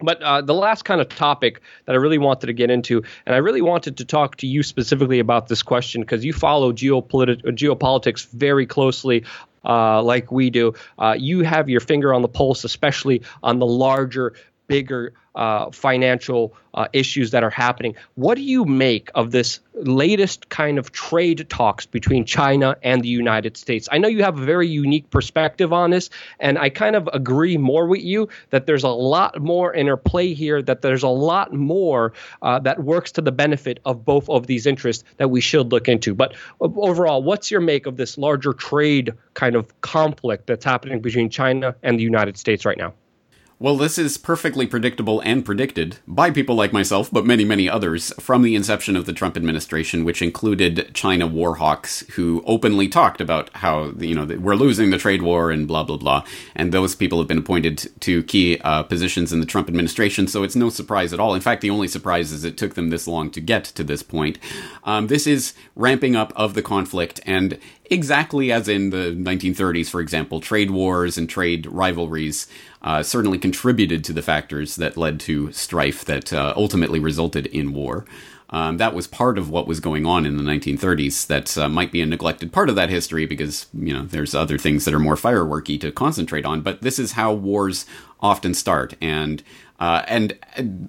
But 0.00 0.22
uh, 0.22 0.42
the 0.42 0.54
last 0.54 0.84
kind 0.84 1.00
of 1.00 1.08
topic 1.08 1.60
that 1.86 1.92
I 1.92 1.96
really 1.96 2.18
wanted 2.18 2.46
to 2.46 2.52
get 2.52 2.70
into, 2.70 3.02
and 3.26 3.34
I 3.34 3.38
really 3.38 3.62
wanted 3.62 3.96
to 3.96 4.04
talk 4.04 4.36
to 4.36 4.46
you 4.46 4.62
specifically 4.62 5.18
about 5.18 5.48
this 5.48 5.62
question 5.62 6.02
because 6.02 6.24
you 6.24 6.32
follow 6.32 6.72
geopolit- 6.72 7.42
geopolitics 7.42 8.28
very 8.30 8.66
closely. 8.66 9.24
Uh, 9.64 10.00
like 10.00 10.30
we 10.30 10.50
do, 10.50 10.72
uh, 11.00 11.16
you 11.18 11.42
have 11.42 11.68
your 11.68 11.80
finger 11.80 12.14
on 12.14 12.22
the 12.22 12.28
pulse, 12.28 12.62
especially 12.62 13.22
on 13.42 13.58
the 13.58 13.66
larger, 13.66 14.34
bigger 14.68 15.14
uh, 15.34 15.70
financial 15.70 16.54
uh, 16.74 16.86
issues 16.92 17.30
that 17.30 17.42
are 17.42 17.50
happening. 17.50 17.94
What 18.14 18.36
do 18.36 18.42
you 18.42 18.64
make 18.64 19.10
of 19.14 19.30
this 19.30 19.60
latest 19.74 20.48
kind 20.48 20.78
of 20.78 20.92
trade 20.92 21.48
talks 21.48 21.86
between 21.86 22.24
China 22.24 22.76
and 22.82 23.02
the 23.02 23.08
United 23.08 23.56
States? 23.56 23.88
I 23.90 23.98
know 23.98 24.08
you 24.08 24.22
have 24.22 24.38
a 24.38 24.44
very 24.44 24.68
unique 24.68 25.10
perspective 25.10 25.72
on 25.72 25.90
this, 25.90 26.10
and 26.40 26.58
I 26.58 26.68
kind 26.68 26.96
of 26.96 27.08
agree 27.12 27.56
more 27.56 27.86
with 27.86 28.02
you 28.02 28.28
that 28.50 28.66
there's 28.66 28.84
a 28.84 28.88
lot 28.88 29.40
more 29.40 29.72
interplay 29.72 30.34
here, 30.34 30.60
that 30.62 30.82
there's 30.82 31.04
a 31.04 31.08
lot 31.08 31.52
more 31.52 32.12
uh, 32.42 32.58
that 32.60 32.82
works 32.82 33.12
to 33.12 33.22
the 33.22 33.32
benefit 33.32 33.80
of 33.84 34.04
both 34.04 34.28
of 34.28 34.46
these 34.46 34.66
interests 34.66 35.04
that 35.16 35.30
we 35.30 35.40
should 35.40 35.72
look 35.72 35.88
into. 35.88 36.14
But 36.14 36.34
overall, 36.60 37.22
what's 37.22 37.50
your 37.50 37.60
make 37.60 37.86
of 37.86 37.96
this 37.96 38.18
larger 38.18 38.52
trade 38.52 39.12
kind 39.34 39.56
of 39.56 39.80
conflict 39.80 40.46
that's 40.46 40.64
happening 40.64 41.00
between 41.00 41.30
China 41.30 41.76
and 41.82 41.98
the 41.98 42.02
United 42.02 42.36
States 42.36 42.64
right 42.64 42.78
now? 42.78 42.92
Well, 43.60 43.76
this 43.76 43.98
is 43.98 44.18
perfectly 44.18 44.68
predictable 44.68 45.18
and 45.22 45.44
predicted 45.44 45.96
by 46.06 46.30
people 46.30 46.54
like 46.54 46.72
myself, 46.72 47.10
but 47.10 47.26
many, 47.26 47.44
many 47.44 47.68
others 47.68 48.12
from 48.20 48.42
the 48.42 48.54
inception 48.54 48.94
of 48.94 49.04
the 49.04 49.12
Trump 49.12 49.36
administration, 49.36 50.04
which 50.04 50.22
included 50.22 50.92
China 50.94 51.26
war 51.26 51.56
hawks 51.56 52.04
who 52.12 52.44
openly 52.46 52.86
talked 52.86 53.20
about 53.20 53.50
how, 53.56 53.90
you 53.98 54.14
know, 54.14 54.26
we're 54.38 54.54
losing 54.54 54.90
the 54.90 54.96
trade 54.96 55.22
war 55.22 55.50
and 55.50 55.66
blah, 55.66 55.82
blah, 55.82 55.96
blah. 55.96 56.22
And 56.54 56.70
those 56.70 56.94
people 56.94 57.18
have 57.18 57.26
been 57.26 57.38
appointed 57.38 57.90
to 57.98 58.22
key 58.22 58.60
uh, 58.60 58.84
positions 58.84 59.32
in 59.32 59.40
the 59.40 59.46
Trump 59.46 59.66
administration, 59.66 60.28
so 60.28 60.44
it's 60.44 60.54
no 60.54 60.70
surprise 60.70 61.12
at 61.12 61.18
all. 61.18 61.34
In 61.34 61.40
fact, 61.40 61.60
the 61.60 61.70
only 61.70 61.88
surprise 61.88 62.30
is 62.30 62.44
it 62.44 62.56
took 62.56 62.74
them 62.74 62.90
this 62.90 63.08
long 63.08 63.28
to 63.32 63.40
get 63.40 63.64
to 63.64 63.82
this 63.82 64.04
point. 64.04 64.38
Um, 64.84 65.08
this 65.08 65.26
is 65.26 65.54
ramping 65.74 66.14
up 66.14 66.32
of 66.36 66.54
the 66.54 66.62
conflict, 66.62 67.18
and 67.26 67.58
exactly 67.90 68.52
as 68.52 68.68
in 68.68 68.90
the 68.90 69.12
1930s, 69.16 69.88
for 69.88 70.00
example, 70.00 70.40
trade 70.40 70.70
wars 70.70 71.18
and 71.18 71.28
trade 71.28 71.66
rivalries 71.66 72.46
uh, 72.82 73.02
certainly 73.02 73.38
contributed 73.38 74.04
to 74.04 74.12
the 74.12 74.22
factors 74.22 74.76
that 74.76 74.96
led 74.96 75.20
to 75.20 75.52
strife 75.52 76.04
that 76.04 76.32
uh, 76.32 76.52
ultimately 76.56 77.00
resulted 77.00 77.46
in 77.46 77.72
war. 77.72 78.04
Um, 78.50 78.78
that 78.78 78.94
was 78.94 79.06
part 79.06 79.36
of 79.36 79.50
what 79.50 79.66
was 79.66 79.78
going 79.78 80.06
on 80.06 80.24
in 80.24 80.36
the 80.38 80.42
1930s. 80.42 81.26
That 81.26 81.58
uh, 81.58 81.68
might 81.68 81.92
be 81.92 82.00
a 82.00 82.06
neglected 82.06 82.50
part 82.50 82.70
of 82.70 82.76
that 82.76 82.88
history 82.88 83.26
because 83.26 83.66
you 83.74 83.92
know 83.92 84.04
there's 84.04 84.34
other 84.34 84.56
things 84.56 84.84
that 84.84 84.94
are 84.94 84.98
more 84.98 85.16
fireworky 85.16 85.78
to 85.82 85.92
concentrate 85.92 86.46
on. 86.46 86.62
But 86.62 86.80
this 86.80 86.98
is 86.98 87.12
how 87.12 87.32
wars 87.32 87.84
often 88.20 88.54
start, 88.54 88.94
and 89.02 89.42
uh, 89.78 90.02
and 90.08 90.38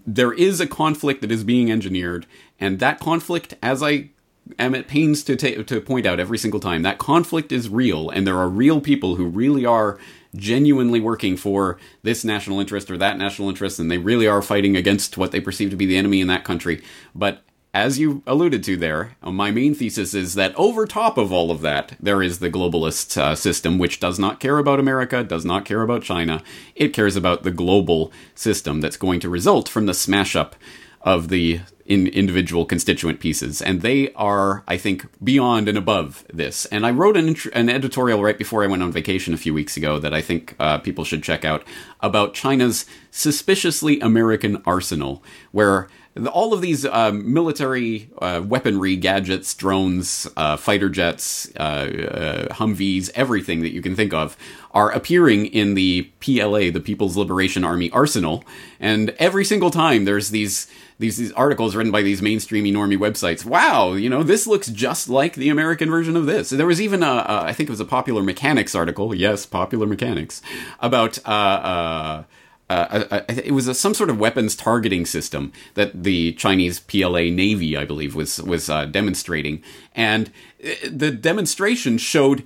there 0.08 0.32
is 0.32 0.62
a 0.62 0.68
conflict 0.68 1.22
that 1.22 1.32
is 1.32 1.44
being 1.44 1.70
engineered, 1.70 2.26
and 2.62 2.80
that 2.80 3.02
conflict, 3.02 3.56
as 3.62 3.84
I 3.84 4.12
am 4.58 4.76
at 4.76 4.88
pains 4.88 5.24
to 5.24 5.36
ta- 5.36 5.64
to 5.64 5.82
point 5.82 6.06
out 6.06 6.20
every 6.20 6.38
single 6.38 6.60
time, 6.60 6.82
that 6.82 6.98
conflict 6.98 7.52
is 7.52 7.70
real, 7.70 8.10
and 8.10 8.26
there 8.26 8.38
are 8.38 8.50
real 8.50 8.82
people 8.82 9.16
who 9.16 9.26
really 9.26 9.66
are 9.66 9.98
genuinely 10.36 11.00
working 11.00 11.36
for 11.36 11.78
this 12.04 12.24
national 12.24 12.60
interest 12.60 12.90
or 12.90 12.98
that 12.98 13.18
national 13.18 13.50
interest, 13.50 13.80
and 13.80 13.90
they 13.92 13.98
really 13.98 14.28
are 14.28 14.42
fighting 14.42 14.76
against 14.76 15.18
what 15.18 15.32
they 15.32 15.42
perceive 15.42 15.70
to 15.70 15.76
be 15.76 15.86
the 15.86 15.98
enemy 15.98 16.22
in 16.22 16.28
that 16.28 16.44
country. 16.44 16.82
But 17.16 17.44
as 17.74 18.00
you 18.00 18.24
alluded 18.26 18.64
to 18.64 18.78
there, 18.78 19.16
uh, 19.22 19.32
my 19.32 19.52
main 19.52 19.76
thesis 19.76 20.14
is 20.14 20.34
that 20.34 20.56
over 20.56 20.86
top 20.86 21.18
of 21.18 21.32
all 21.32 21.52
of 21.52 21.62
that, 21.62 21.96
there 22.00 22.22
is 22.22 22.40
the 22.40 22.50
globalist 22.50 23.16
uh, 23.18 23.36
system, 23.36 23.78
which 23.78 24.00
does 24.00 24.18
not 24.18 24.40
care 24.40 24.58
about 24.58 24.80
America, 24.80 25.24
does 25.24 25.46
not 25.46 25.66
care 25.66 25.84
about 25.84 26.04
China. 26.04 26.42
It 26.76 26.94
cares 26.94 27.16
about 27.16 27.44
the 27.44 27.52
global 27.52 28.12
system 28.34 28.82
that's 28.82 28.98
going 28.98 29.20
to 29.20 29.30
result 29.30 29.70
from 29.70 29.86
the 29.86 29.94
smash 29.94 30.36
up 30.36 30.56
of 31.02 31.30
the 31.30 31.62
in 31.90 32.06
individual 32.08 32.66
constituent 32.66 33.20
pieces, 33.20 33.64
and 33.64 33.82
they 33.82 34.14
are, 34.14 34.64
I 34.68 34.78
think, 34.78 35.08
beyond 35.24 35.68
and 35.68 35.78
above 35.78 36.24
this. 36.32 36.66
And 36.68 36.86
I 36.86 36.92
wrote 36.92 37.18
an, 37.18 37.36
an 37.54 37.68
editorial 37.68 38.22
right 38.22 38.38
before 38.38 38.64
I 38.64 38.68
went 38.68 38.84
on 38.84 38.92
vacation 38.92 39.34
a 39.34 39.38
few 39.38 39.56
weeks 39.56 39.76
ago 39.76 39.98
that 39.98 40.14
I 40.14 40.22
think 40.22 40.56
uh, 40.60 40.78
people 40.78 41.04
should 41.04 41.24
check 41.24 41.44
out 41.44 41.64
about 42.00 42.36
China's 42.36 42.86
suspiciously 43.10 44.00
American 44.02 44.62
arsenal, 44.68 45.24
where 45.52 45.90
all 46.28 46.54
of 46.54 46.62
these 46.62 46.86
uh, 46.86 47.12
military 47.12 48.10
uh, 48.22 48.42
weaponry, 48.46 48.96
gadgets, 48.96 49.54
drones, 49.56 50.28
uh, 50.38 50.58
fighter 50.58 50.90
jets, 50.90 51.52
uh, 51.56 52.50
uh, 52.50 52.54
Humvees, 52.54 53.10
everything 53.16 53.62
that 53.62 53.74
you 53.74 53.82
can 53.82 53.96
think 53.96 54.14
of 54.14 54.38
are 54.72 54.92
appearing 54.92 55.48
in 55.48 55.74
the 55.74 56.12
PLA, 56.20 56.70
the 56.72 56.82
People's 56.84 57.18
Liberation 57.18 57.64
Army 57.64 57.90
arsenal. 57.92 58.44
And 58.80 59.12
every 59.18 59.46
single 59.46 59.72
time 59.72 60.06
there's 60.06 60.30
these 60.30 60.68
these, 61.00 61.18
these 61.18 61.32
articles 61.32 61.76
written 61.76 61.92
by 61.92 62.02
these 62.02 62.22
mainstreamy 62.22 62.72
normie 62.72 62.98
websites. 62.98 63.46
Wow, 63.46 63.94
you 63.94 64.10
know, 64.10 64.22
this 64.22 64.46
looks 64.46 64.68
just 64.68 65.10
like 65.10 65.34
the 65.34 65.50
American 65.50 65.90
version 65.90 66.16
of 66.16 66.26
this. 66.26 66.50
There 66.50 66.68
was 66.68 66.82
even 66.82 67.02
a, 67.02 67.08
a 67.08 67.42
I 67.46 67.54
think 67.54 67.70
it 67.70 67.72
was 67.72 67.80
a 67.80 67.86
Popular 67.86 68.22
Mechanics 68.22 68.76
article. 68.76 69.16
Yes, 69.16 69.46
Popular 69.46 69.88
Mechanics 69.88 70.42
about. 70.80 71.18
Uh, 71.26 71.32
uh, 71.32 72.24
uh, 72.72 73.06
uh, 73.10 73.16
uh 73.16 73.22
it 73.30 73.54
was 73.54 73.68
a, 73.68 73.74
some 73.74 73.96
sort 73.96 74.12
of 74.12 74.20
weapons 74.20 74.56
targeting 74.56 75.04
system 75.04 75.52
that 75.74 76.04
the 76.04 76.34
Chinese 76.34 76.80
PLA 76.80 77.32
Navy, 77.32 77.76
I 77.76 77.84
believe, 77.84 78.14
was 78.14 78.40
was 78.42 78.70
uh, 78.70 78.86
demonstrating, 78.86 79.64
and 79.96 80.30
uh, 80.64 80.70
the 80.88 81.10
demonstration 81.10 81.98
showed 81.98 82.44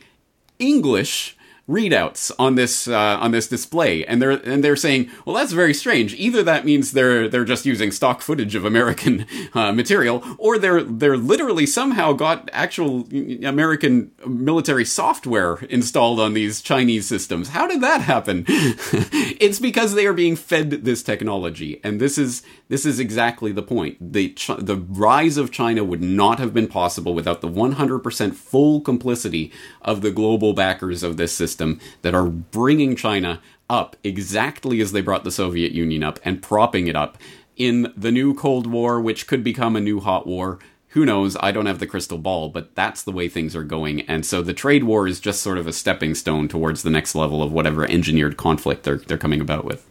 English 0.59 1.35
readouts 1.67 2.31
on 2.37 2.55
this 2.55 2.87
uh, 2.87 3.17
on 3.21 3.31
this 3.31 3.47
display, 3.47 4.05
and 4.05 4.21
they're 4.21 4.31
and 4.31 4.63
they're 4.63 4.75
saying, 4.75 5.09
well, 5.25 5.35
that's 5.35 5.53
very 5.53 5.73
strange. 5.73 6.13
Either 6.15 6.43
that 6.43 6.65
means 6.65 6.91
they're 6.91 7.27
they're 7.27 7.45
just 7.45 7.65
using 7.65 7.91
stock 7.91 8.21
footage 8.21 8.55
of 8.55 8.65
American 8.65 9.25
uh, 9.53 9.71
material, 9.71 10.23
or 10.37 10.57
they're 10.57 10.83
they're 10.83 11.17
literally 11.17 11.65
somehow 11.65 12.13
got 12.13 12.49
actual 12.51 13.07
American 13.45 14.11
military 14.27 14.85
software 14.85 15.59
installed 15.69 16.19
on 16.19 16.33
these 16.33 16.61
Chinese 16.61 17.07
systems. 17.07 17.49
How 17.49 17.67
did 17.67 17.81
that 17.81 18.01
happen? 18.01 18.45
it's 18.47 19.59
because 19.59 19.95
they 19.95 20.05
are 20.05 20.13
being 20.13 20.35
fed 20.35 20.69
this 20.71 21.01
technology, 21.01 21.79
and 21.83 21.99
this 21.99 22.17
is 22.17 22.43
this 22.73 22.87
is 22.87 22.99
exactly 22.99 23.51
the 23.51 23.61
point. 23.61 23.97
The 24.01 24.33
the 24.57 24.77
rise 24.77 25.37
of 25.37 25.51
China 25.51 25.83
would 25.83 26.01
not 26.01 26.39
have 26.39 26.55
been 26.55 26.65
possible 26.65 27.13
without 27.13 27.41
the 27.41 27.47
100% 27.47 28.33
full 28.33 28.81
complicity 28.81 29.51
of 29.83 30.01
the 30.01 30.09
global 30.09 30.53
backers 30.53 31.03
of 31.03 31.17
this 31.17 31.31
system 31.33 31.79
that 32.01 32.15
are 32.15 32.25
bringing 32.25 32.95
China 32.95 33.39
up 33.69 33.95
exactly 34.03 34.81
as 34.81 34.91
they 34.91 35.01
brought 35.01 35.23
the 35.23 35.29
Soviet 35.29 35.71
Union 35.71 36.01
up 36.01 36.19
and 36.25 36.41
propping 36.41 36.87
it 36.87 36.95
up 36.95 37.19
in 37.55 37.93
the 37.95 38.11
new 38.11 38.33
Cold 38.33 38.65
War, 38.65 38.99
which 38.99 39.27
could 39.27 39.43
become 39.43 39.75
a 39.75 39.79
new 39.79 39.99
hot 39.99 40.25
war. 40.25 40.57
Who 40.93 41.05
knows? 41.05 41.37
I 41.41 41.51
don't 41.51 41.67
have 41.67 41.77
the 41.77 41.85
crystal 41.85 42.17
ball, 42.17 42.49
but 42.49 42.73
that's 42.73 43.03
the 43.03 43.11
way 43.11 43.29
things 43.29 43.55
are 43.55 43.63
going. 43.63 44.01
And 44.01 44.25
so 44.25 44.41
the 44.41 44.51
trade 44.51 44.85
war 44.85 45.07
is 45.07 45.19
just 45.19 45.43
sort 45.43 45.59
of 45.59 45.67
a 45.67 45.73
stepping 45.73 46.15
stone 46.15 46.47
towards 46.47 46.81
the 46.81 46.89
next 46.89 47.13
level 47.13 47.43
of 47.43 47.51
whatever 47.51 47.85
engineered 47.85 48.35
conflict 48.35 48.81
they're, 48.81 48.97
they're 48.97 49.19
coming 49.19 49.41
about 49.41 49.63
with 49.63 49.87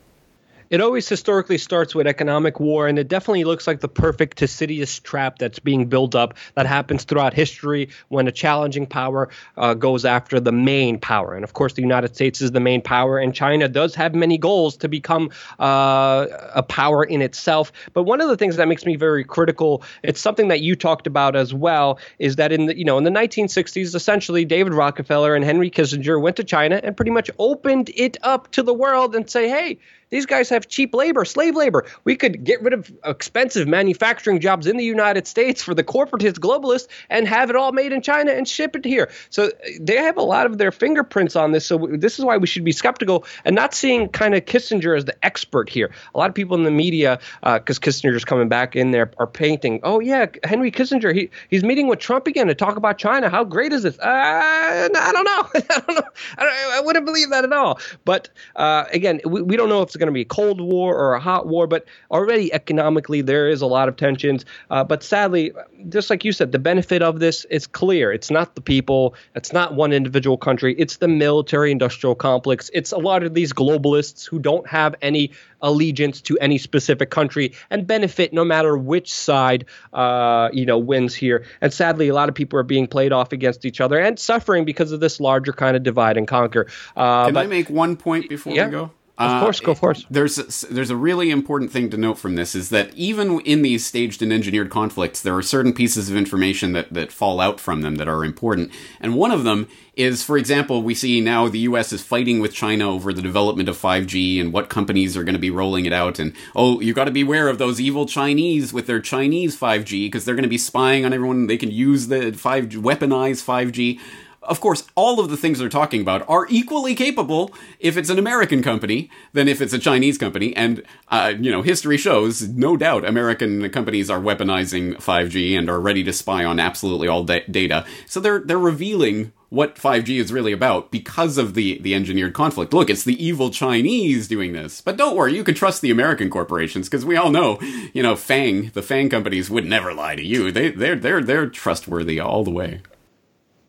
it 0.72 0.80
always 0.80 1.06
historically 1.06 1.58
starts 1.58 1.94
with 1.94 2.06
economic 2.06 2.58
war, 2.58 2.88
and 2.88 2.98
it 2.98 3.06
definitely 3.06 3.44
looks 3.44 3.66
like 3.66 3.80
the 3.80 3.88
perfect 3.88 4.38
Thucydides 4.38 5.00
trap 5.00 5.37
that's 5.38 5.58
being 5.58 5.87
built 5.87 6.14
up 6.14 6.32
that 6.54 6.64
happens 6.64 7.04
throughout 7.04 7.35
history 7.35 7.90
when 8.08 8.26
a 8.26 8.32
challenging 8.32 8.87
power 8.87 9.28
uh, 9.58 9.74
goes 9.74 10.06
after 10.06 10.40
the 10.40 10.50
main 10.50 10.98
power. 10.98 11.35
And 11.35 11.44
of 11.44 11.52
course, 11.52 11.74
the 11.74 11.82
United 11.82 12.14
States 12.14 12.40
is 12.40 12.52
the 12.52 12.61
main 12.61 12.80
power, 12.80 13.18
and 13.18 13.35
China 13.35 13.68
does 13.68 13.94
have 13.96 14.14
many 14.14 14.38
goals 14.38 14.78
to 14.78 14.88
become 14.88 15.30
uh, 15.61 16.26
a 16.54 16.62
power 16.62 17.04
in 17.04 17.20
itself. 17.20 17.70
But 17.92 18.04
one 18.04 18.22
of 18.22 18.30
the 18.30 18.38
things 18.38 18.56
that 18.56 18.66
makes 18.66 18.87
me 18.87 18.96
very 18.96 19.24
critical, 19.24 19.82
it's 20.02 20.22
something 20.22 20.48
that 20.48 20.62
you 20.62 20.74
talked 20.74 21.06
about 21.06 21.37
as 21.37 21.52
well, 21.52 21.98
is 22.18 22.37
that 22.37 22.50
in 22.50 22.64
the 22.64 22.78
you 22.78 22.87
know 22.87 22.96
in 22.96 23.04
the 23.04 23.11
1960s, 23.11 23.94
essentially 23.94 24.46
David 24.46 24.72
Rockefeller 24.72 25.35
and 25.35 25.44
Henry 25.44 25.70
Kissinger 25.70 26.18
went 26.18 26.37
to 26.37 26.44
China 26.44 26.80
and 26.82 26.96
pretty 26.96 27.11
much 27.11 27.30
opened 27.38 27.90
it 27.94 28.16
up 28.22 28.50
to 28.52 28.62
the 28.62 28.72
world 28.72 29.14
and 29.14 29.28
say, 29.28 29.50
hey, 29.50 29.78
these 30.12 30.27
guys 30.27 30.51
have 30.51 30.68
cheap 30.68 30.94
labor, 30.94 31.25
slave 31.25 31.57
labor. 31.57 31.87
We 32.05 32.16
could 32.16 32.44
get 32.44 32.62
rid 32.62 32.75
of 32.75 32.92
expensive 33.05 33.66
manufacturing 33.66 34.40
jobs 34.40 34.66
in 34.66 34.77
the 34.77 34.85
United 34.85 35.27
States 35.27 35.62
for 35.62 35.75
the 35.75 35.83
corporatist 35.83 36.35
globalists 36.35 36.87
and 37.09 37.27
have 37.27 37.48
it 37.48 37.57
all 37.57 37.72
made 37.72 37.92
in 37.92 38.03
China 38.03 38.31
and 38.31 38.46
ship 38.46 38.77
it 38.77 38.85
here. 38.85 39.11
So 39.31 39.46
uh, 39.46 39.51
they 39.81 39.96
have 39.96 40.18
a 40.18 40.22
lot 40.22 40.44
of 40.44 40.59
their 40.59 40.70
fingerprints 40.70 41.35
on 41.35 41.53
this. 41.53 41.64
So 41.64 41.88
this 41.90 42.18
is 42.18 42.27
why 42.27 42.37
we 42.37 42.46
should 42.46 42.62
be 42.62 42.72
skeptical 42.72 43.25
and 43.46 43.57
not 43.57 43.72
seeing 43.72 44.11
kind 44.11 44.35
of 44.35 44.44
Kissinger 44.44 44.94
as 44.94 45.07
the 45.07 45.25
expert 45.25 45.70
here. 45.70 45.90
A 46.14 46.18
lot 46.18 46.29
of 46.29 46.35
people 46.35 46.59
in 46.59 46.64
the 46.64 46.70
media, 46.70 47.18
because 47.40 47.79
uh, 47.79 47.81
Kissinger's 47.81 48.27
coming 48.27 48.51
back 48.51 48.77
in 48.77 48.90
there, 48.90 49.11
are 49.16 49.27
painting, 49.27 49.81
oh, 49.83 49.98
yeah, 49.98 50.27
Henry 50.44 50.70
Kissinger, 50.70 51.14
he, 51.14 51.31
he's 51.48 51.64
meeting 51.64 51.88
with 51.88 52.01
Trump 52.01 52.27
again 52.27 52.48
to 52.48 52.55
talk 52.55 52.77
about 52.77 52.98
China. 52.98 53.31
How 53.31 53.44
great 53.44 53.72
is 53.72 53.83
this? 53.83 53.98
Uh, 53.98 54.03
I 54.05 55.11
don't 55.12 55.25
know. 55.25 55.48
I 55.55 55.81
don't 55.81 55.94
know. 55.94 56.11
I, 56.37 56.75
I, 56.75 56.81
wouldn't 56.81 57.07
believe 57.07 57.31
that 57.31 57.44
at 57.44 57.53
all. 57.55 57.81
But 58.05 58.29
uh, 58.57 58.85
again, 58.92 59.22
we, 59.25 59.40
we 59.40 59.57
don't 59.57 59.70
know 59.70 59.81
if 59.81 59.88
it's 59.88 60.01
going 60.02 60.12
to 60.12 60.12
be 60.12 60.22
a 60.22 60.24
cold 60.24 60.60
war 60.60 60.96
or 60.96 61.14
a 61.14 61.20
hot 61.20 61.46
war, 61.46 61.66
but 61.66 61.86
already 62.10 62.52
economically 62.52 63.22
there 63.22 63.48
is 63.48 63.62
a 63.62 63.66
lot 63.66 63.88
of 63.88 63.96
tensions. 63.96 64.44
Uh, 64.70 64.82
but 64.82 65.02
sadly, 65.02 65.52
just 65.88 66.10
like 66.10 66.24
you 66.24 66.32
said, 66.32 66.50
the 66.50 66.58
benefit 66.58 67.02
of 67.02 67.20
this 67.20 67.44
is 67.46 67.66
clear. 67.66 68.12
It's 68.12 68.30
not 68.30 68.56
the 68.56 68.60
people, 68.60 69.14
it's 69.36 69.52
not 69.52 69.74
one 69.74 69.92
individual 69.92 70.36
country, 70.36 70.74
it's 70.76 70.96
the 70.96 71.08
military 71.08 71.70
industrial 71.70 72.14
complex. 72.14 72.70
It's 72.74 72.90
a 72.90 72.98
lot 72.98 73.22
of 73.22 73.34
these 73.34 73.52
globalists 73.52 74.28
who 74.28 74.38
don't 74.38 74.66
have 74.66 74.94
any 75.00 75.30
allegiance 75.62 76.20
to 76.20 76.36
any 76.40 76.58
specific 76.58 77.10
country 77.10 77.52
and 77.70 77.86
benefit 77.86 78.32
no 78.32 78.44
matter 78.44 78.76
which 78.76 79.12
side 79.12 79.64
uh, 79.92 80.48
you 80.52 80.66
know 80.66 80.78
wins 80.78 81.14
here. 81.14 81.44
And 81.60 81.72
sadly, 81.72 82.08
a 82.08 82.14
lot 82.14 82.28
of 82.28 82.34
people 82.34 82.58
are 82.58 82.64
being 82.64 82.86
played 82.86 83.12
off 83.12 83.32
against 83.32 83.64
each 83.64 83.80
other 83.80 83.98
and 83.98 84.18
suffering 84.18 84.64
because 84.64 84.92
of 84.92 85.00
this 85.00 85.20
larger 85.20 85.52
kind 85.52 85.76
of 85.76 85.82
divide 85.82 86.16
and 86.16 86.26
conquer. 86.26 86.66
Uh, 86.96 87.26
Can 87.26 87.34
but, 87.34 87.44
I 87.44 87.46
make 87.46 87.70
one 87.70 87.96
point 87.96 88.28
before 88.28 88.54
yeah. 88.54 88.66
we 88.66 88.72
go? 88.72 88.90
Of 89.18 89.31
uh, 89.31 89.40
course, 89.40 89.61
go 89.61 89.75
for 89.75 89.90
it. 89.90 90.07
There's 90.11 90.38
a, 90.38 90.72
there's 90.72 90.88
a 90.88 90.96
really 90.96 91.31
important 91.31 91.70
thing 91.70 91.90
to 91.90 91.98
note 91.98 92.18
from 92.18 92.35
this 92.35 92.55
is 92.55 92.70
that 92.70 92.94
even 92.94 93.40
in 93.40 93.61
these 93.61 93.85
staged 93.85 94.22
and 94.22 94.33
engineered 94.33 94.70
conflicts, 94.70 95.20
there 95.20 95.37
are 95.37 95.42
certain 95.42 95.75
pieces 95.75 96.09
of 96.09 96.16
information 96.16 96.72
that, 96.72 96.92
that 96.94 97.12
fall 97.12 97.38
out 97.38 97.61
from 97.61 97.83
them 97.83 97.96
that 97.96 98.09
are 98.09 98.25
important. 98.25 98.70
And 99.01 99.14
one 99.14 99.31
of 99.31 99.44
them 99.44 99.68
is, 99.96 100.22
for 100.22 100.38
example, 100.38 100.83
we 100.83 100.94
see 100.94 101.20
now 101.20 101.46
the 101.46 101.59
U.S. 101.61 101.92
is 101.92 102.03
fighting 102.03 102.40
with 102.40 102.55
China 102.55 102.90
over 102.90 103.12
the 103.12 103.20
development 103.20 103.68
of 103.68 103.77
5G 103.77 104.40
and 104.40 104.51
what 104.51 104.70
companies 104.70 105.14
are 105.14 105.25
going 105.25 105.35
to 105.35 105.38
be 105.38 105.51
rolling 105.51 105.85
it 105.85 105.92
out. 105.92 106.18
And 106.18 106.35
oh, 106.57 106.81
you 106.81 106.94
got 106.94 107.05
to 107.05 107.11
beware 107.11 107.48
of 107.48 107.59
those 107.59 107.83
evil 107.83 108.07
Chinese 108.07 108.72
with 108.72 108.87
their 108.87 109.01
Chinese 109.01 109.59
5G 109.61 110.07
because 110.07 110.25
they're 110.25 110.35
going 110.35 110.42
to 110.44 110.48
be 110.48 110.57
spying 110.57 111.05
on 111.05 111.12
everyone. 111.12 111.48
They 111.48 111.59
can 111.59 111.70
use 111.70 112.07
the 112.07 112.33
5G, 112.33 112.79
weaponize 112.79 113.44
5G 113.44 114.01
of 114.44 114.61
course, 114.61 114.85
all 114.94 115.20
of 115.20 115.31
the 115.31 115.37
things 115.37 115.59
they're 115.59 115.68
talking 115.68 116.00
about 116.00 116.28
are 116.28 116.46
equally 116.48 116.94
capable 116.94 117.52
if 117.78 117.96
it's 117.96 118.11
an 118.11 118.18
American 118.18 118.62
company 118.62 119.11
than 119.33 119.48
if 119.48 119.61
it's 119.61 119.72
a 119.72 119.78
Chinese 119.78 120.18
company. 120.18 120.55
And, 120.57 120.83
uh, 121.09 121.35
you 121.38 121.50
know, 121.50 121.62
history 121.62 121.96
shows, 121.96 122.48
no 122.48 122.76
doubt, 122.76 123.05
American 123.05 123.68
companies 123.70 124.11
are 124.11 124.20
weaponizing 124.20 124.96
5G 124.96 125.57
and 125.57 125.68
are 125.70 125.81
ready 125.81 126.02
to 126.05 126.12
spy 126.12 126.44
on 126.44 126.59
absolutely 126.59 127.09
all 127.09 127.24
da- 127.24 127.44
data. 127.50 127.85
So 128.07 128.20
they're, 128.20 128.40
they're 128.40 128.59
revealing 128.59 129.33
what 129.48 129.76
5G 129.76 130.18
is 130.18 130.33
really 130.33 130.52
about 130.52 130.90
because 130.90 131.37
of 131.37 131.52
the, 131.52 131.78
the 131.81 131.94
engineered 131.94 132.33
conflict. 132.33 132.72
Look, 132.72 132.88
it's 132.88 133.05
the 133.05 133.22
evil 133.22 133.50
Chinese 133.50 134.26
doing 134.26 134.55
this. 134.55 134.81
But 134.81 134.96
don't 134.96 135.14
worry, 135.14 135.37
you 135.37 135.44
can 135.44 135.55
trust 135.55 135.83
the 135.83 135.90
American 135.90 136.31
corporations 136.31 136.88
because 136.88 137.05
we 137.05 137.16
all 137.16 137.31
know, 137.31 137.59
you 137.92 138.02
know, 138.02 138.14
FAANG, 138.14 138.72
the 138.72 138.81
FAANG 138.81 139.11
companies 139.11 139.50
would 139.50 139.66
never 139.66 139.92
lie 139.92 140.16
to 140.16 140.24
you. 140.24 140.50
They, 140.50 140.70
they're, 140.70 140.96
they're, 140.96 141.22
they're 141.22 141.50
trustworthy 141.50 142.18
all 142.18 142.44
the 142.44 142.50
way. 142.50 142.81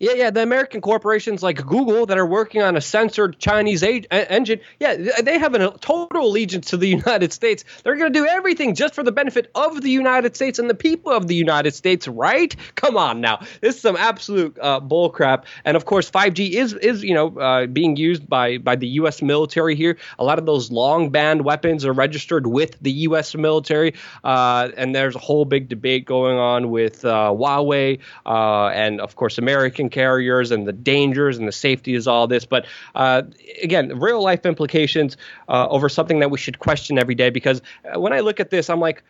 Yeah, 0.04 0.16
yeah, 0.16 0.30
the 0.32 0.44
American 0.44 0.82
corporations 0.82 1.42
like 1.42 1.66
Google 1.66 2.06
that 2.08 2.18
are 2.18 2.26
working 2.26 2.62
on 2.62 2.76
a 2.76 2.82
censored 2.82 3.40
Chinese 3.40 3.82
a- 3.84 4.06
engine, 4.12 4.60
yeah, 4.78 4.98
they 5.22 5.40
have 5.40 5.54
a 5.54 5.78
total 5.78 6.28
allegiance 6.28 6.72
to 6.72 6.78
the 6.78 6.88
United 7.00 7.32
States. 7.32 7.64
They're 7.84 7.96
going 7.96 8.12
to 8.12 8.20
do 8.20 8.28
everything 8.28 8.76
just 8.76 8.96
for 8.96 9.04
the 9.04 9.14
benefit 9.14 9.50
of 9.56 9.82
the 9.82 9.90
United 9.90 10.36
States 10.36 10.60
and 10.60 10.70
the 10.70 10.76
people 10.76 11.14
of 11.14 11.28
the 11.28 11.36
United 11.36 11.74
States, 11.74 12.06
right? 12.06 12.54
Come 12.76 12.98
on 12.98 13.22
now, 13.22 13.46
this 13.62 13.76
is 13.76 13.82
some 13.82 13.96
absolute 13.96 14.58
uh, 14.60 14.82
bullcrap. 14.82 15.46
And 15.64 15.78
of 15.78 15.86
course, 15.86 16.12
5G 16.12 16.52
is 16.52 16.74
is 16.74 17.02
you 17.02 17.14
know 17.14 17.38
uh, 17.38 17.68
being 17.68 17.96
used 17.96 18.28
by 18.28 18.58
by 18.58 18.76
the 18.76 18.88
U.S. 19.00 19.22
military 19.22 19.78
here. 19.78 19.98
A 20.20 20.26
lot 20.26 20.38
of 20.38 20.46
those 20.46 20.70
long 20.70 21.12
band 21.12 21.46
weapons 21.46 21.86
are 21.86 21.94
registered 21.94 22.48
with 22.48 22.76
the 22.82 22.92
U.S. 23.08 23.36
military, 23.36 23.94
uh, 24.26 24.68
and 24.76 24.94
there's 24.94 25.16
a 25.16 25.20
whole 25.20 25.46
big 25.46 25.70
debate 25.70 26.04
going 26.04 26.38
on 26.38 26.72
with 26.72 27.06
uh, 27.06 27.32
Huawei 27.32 28.00
uh, 28.26 28.68
and 28.68 29.00
of 29.00 29.16
course 29.16 29.38
American 29.38 29.92
carriers 29.94 30.52
and 30.52 30.68
the 30.68 30.74
dangers 30.74 31.38
and 31.38 31.48
the 31.48 31.52
safety 31.54 31.96
is 31.96 32.08
all 32.08 32.28
this. 32.28 32.46
But 32.46 32.66
uh, 32.96 33.22
again, 33.62 33.98
real 34.00 34.22
life 34.22 34.46
implications 34.46 35.16
uh, 35.48 35.68
over 35.70 35.88
something 35.88 36.20
that 36.20 36.32
we 36.32 36.38
should 36.38 36.60
question 36.60 36.98
every 36.98 37.16
day. 37.16 37.30
Because 37.30 37.62
uh, 37.86 38.00
when 38.00 38.12
I 38.12 38.20
look 38.20 38.40
at 38.40 38.50
this, 38.50 38.70
I'm 38.70 38.80
like, 38.80 39.04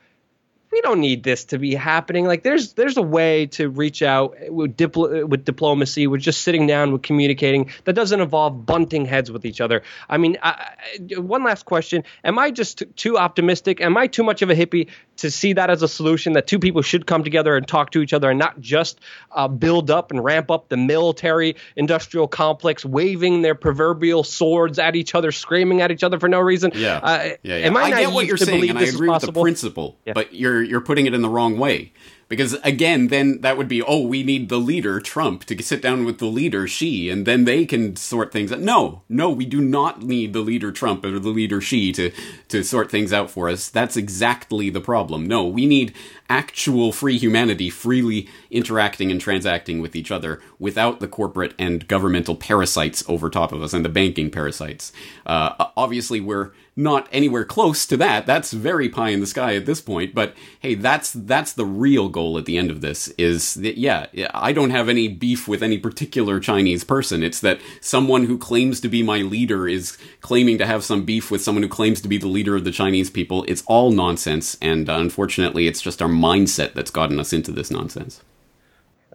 we 0.73 0.81
don't 0.81 0.99
need 0.99 1.21
this 1.21 1.45
to 1.45 1.59
be 1.59 1.75
happening. 1.75 2.25
Like 2.25 2.41
there's 2.41 2.73
there's 2.73 2.97
a 2.97 3.01
way 3.01 3.45
to 3.47 3.69
reach 3.69 4.01
out 4.01 4.35
with, 4.49 4.75
dipl- 4.75 5.23
with 5.25 5.45
diplomacy, 5.45 6.07
with 6.07 6.21
just 6.21 6.41
sitting 6.41 6.65
down, 6.65 6.91
with 6.91 7.03
communicating 7.03 7.69
that 7.83 7.93
doesn't 7.93 8.19
involve 8.19 8.65
bunting 8.65 9.05
heads 9.05 9.31
with 9.31 9.45
each 9.45 9.61
other. 9.61 9.83
I 10.09 10.17
mean, 10.17 10.37
I, 10.41 10.73
one 11.15 11.43
last 11.43 11.65
question: 11.65 12.03
Am 12.23 12.39
I 12.39 12.49
just 12.49 12.79
t- 12.79 12.85
too 12.85 13.19
optimistic? 13.19 13.81
Am 13.81 13.95
I 13.95 14.07
too 14.07 14.23
much 14.23 14.41
of 14.41 14.49
a 14.49 14.55
hippie 14.55 14.89
to 15.17 15.29
see 15.29 15.53
that 15.53 15.69
as 15.69 15.83
a 15.83 15.87
solution 15.87 16.33
that 16.33 16.47
two 16.47 16.57
people 16.57 16.81
should 16.81 17.05
come 17.05 17.23
together 17.23 17.55
and 17.55 17.67
talk 17.67 17.91
to 17.91 18.01
each 18.01 18.13
other 18.13 18.31
and 18.31 18.39
not 18.39 18.59
just 18.59 18.99
uh, 19.31 19.47
build 19.47 19.91
up 19.91 20.09
and 20.09 20.23
ramp 20.23 20.49
up 20.49 20.69
the 20.69 20.77
military 20.77 21.55
industrial 21.75 22.27
complex, 22.27 22.83
waving 22.83 23.43
their 23.43 23.53
proverbial 23.53 24.23
swords 24.23 24.79
at 24.79 24.95
each 24.95 25.13
other, 25.13 25.31
screaming 25.31 25.81
at 25.81 25.91
each 25.91 26.03
other 26.03 26.19
for 26.19 26.27
no 26.27 26.39
reason? 26.39 26.71
Yeah, 26.73 26.97
uh, 26.97 27.23
yeah, 27.43 27.57
yeah. 27.57 27.65
Am 27.67 27.77
I, 27.77 27.83
I 27.83 27.89
get 27.91 28.11
what 28.11 28.25
you're 28.25 28.37
saying, 28.37 28.69
and 28.69 28.79
I 28.79 28.83
agree 28.83 29.09
with 29.09 29.21
the 29.21 29.31
principle, 29.31 29.97
yeah. 30.05 30.13
but 30.13 30.33
you're 30.33 30.62
you're 30.63 30.81
putting 30.81 31.05
it 31.05 31.13
in 31.13 31.21
the 31.21 31.29
wrong 31.29 31.57
way. 31.57 31.91
Because 32.35 32.53
again, 32.63 33.07
then 33.07 33.41
that 33.41 33.57
would 33.57 33.67
be, 33.67 33.81
oh, 33.81 34.01
we 34.01 34.23
need 34.23 34.49
the 34.49 34.57
leader, 34.57 34.99
Trump, 34.99 35.45
to 35.45 35.61
sit 35.61 35.81
down 35.81 36.03
with 36.03 36.17
the 36.17 36.25
leader, 36.25 36.67
Xi, 36.67 37.09
and 37.09 37.25
then 37.25 37.45
they 37.45 37.65
can 37.65 37.95
sort 37.95 38.31
things 38.31 38.51
out. 38.51 38.59
No, 38.59 39.03
no, 39.07 39.29
we 39.29 39.45
do 39.45 39.61
not 39.61 40.01
need 40.01 40.33
the 40.33 40.39
leader, 40.39 40.71
Trump, 40.71 41.05
or 41.05 41.19
the 41.19 41.29
leader, 41.29 41.61
Xi, 41.61 41.91
to, 41.93 42.11
to 42.47 42.63
sort 42.63 42.89
things 42.89 43.13
out 43.13 43.29
for 43.29 43.49
us. 43.49 43.69
That's 43.69 43.97
exactly 43.97 44.69
the 44.69 44.81
problem. 44.81 45.25
No, 45.25 45.45
we 45.45 45.65
need 45.65 45.93
actual 46.29 46.91
free 46.91 47.17
humanity 47.17 47.69
freely 47.69 48.27
interacting 48.49 49.11
and 49.11 49.21
transacting 49.21 49.81
with 49.81 49.95
each 49.95 50.09
other 50.09 50.41
without 50.57 50.99
the 50.99 51.07
corporate 51.07 51.53
and 51.59 51.87
governmental 51.87 52.35
parasites 52.35 53.03
over 53.07 53.29
top 53.29 53.51
of 53.51 53.61
us 53.61 53.73
and 53.73 53.85
the 53.85 53.89
banking 53.89 54.31
parasites. 54.31 54.91
Uh, 55.25 55.65
obviously, 55.75 56.19
we're 56.19 56.51
not 56.75 57.07
anywhere 57.11 57.45
close 57.45 57.85
to 57.85 57.97
that. 57.97 58.25
That's 58.25 58.51
very 58.51 58.89
pie 58.89 59.09
in 59.09 59.19
the 59.19 59.27
sky 59.27 59.55
at 59.55 59.65
this 59.65 59.81
point. 59.81 60.15
But 60.15 60.33
hey, 60.59 60.75
that's 60.75 61.11
that's 61.11 61.53
the 61.53 61.65
real 61.65 62.09
goal 62.09 62.22
at 62.37 62.45
the 62.45 62.57
end 62.57 62.71
of 62.71 62.81
this. 62.81 63.09
Is 63.17 63.55
that 63.55 63.77
yeah, 63.77 64.07
I 64.33 64.53
don't 64.53 64.69
have 64.69 64.89
any 64.89 65.07
beef 65.07 65.47
with 65.47 65.61
any 65.61 65.77
particular 65.77 66.39
Chinese 66.39 66.83
person. 66.83 67.23
It's 67.23 67.41
that 67.41 67.59
someone 67.81 68.25
who 68.25 68.37
claims 68.37 68.79
to 68.81 68.89
be 68.89 69.03
my 69.03 69.19
leader 69.19 69.67
is 69.67 69.97
claiming 70.21 70.57
to 70.57 70.65
have 70.65 70.83
some 70.83 71.03
beef 71.03 71.29
with 71.29 71.41
someone 71.41 71.63
who 71.63 71.69
claims 71.69 72.01
to 72.01 72.07
be 72.07 72.17
the 72.17 72.27
leader 72.27 72.55
of 72.55 72.63
the 72.63 72.71
Chinese 72.71 73.09
people. 73.09 73.43
It's 73.47 73.63
all 73.67 73.91
nonsense, 73.91 74.57
and 74.61 74.89
uh, 74.89 74.95
unfortunately, 74.95 75.67
it's 75.67 75.81
just 75.81 76.01
our 76.01 76.09
mindset 76.09 76.73
that's 76.73 76.91
gotten 76.91 77.19
us 77.19 77.33
into 77.33 77.51
this 77.51 77.69
nonsense. 77.69 78.21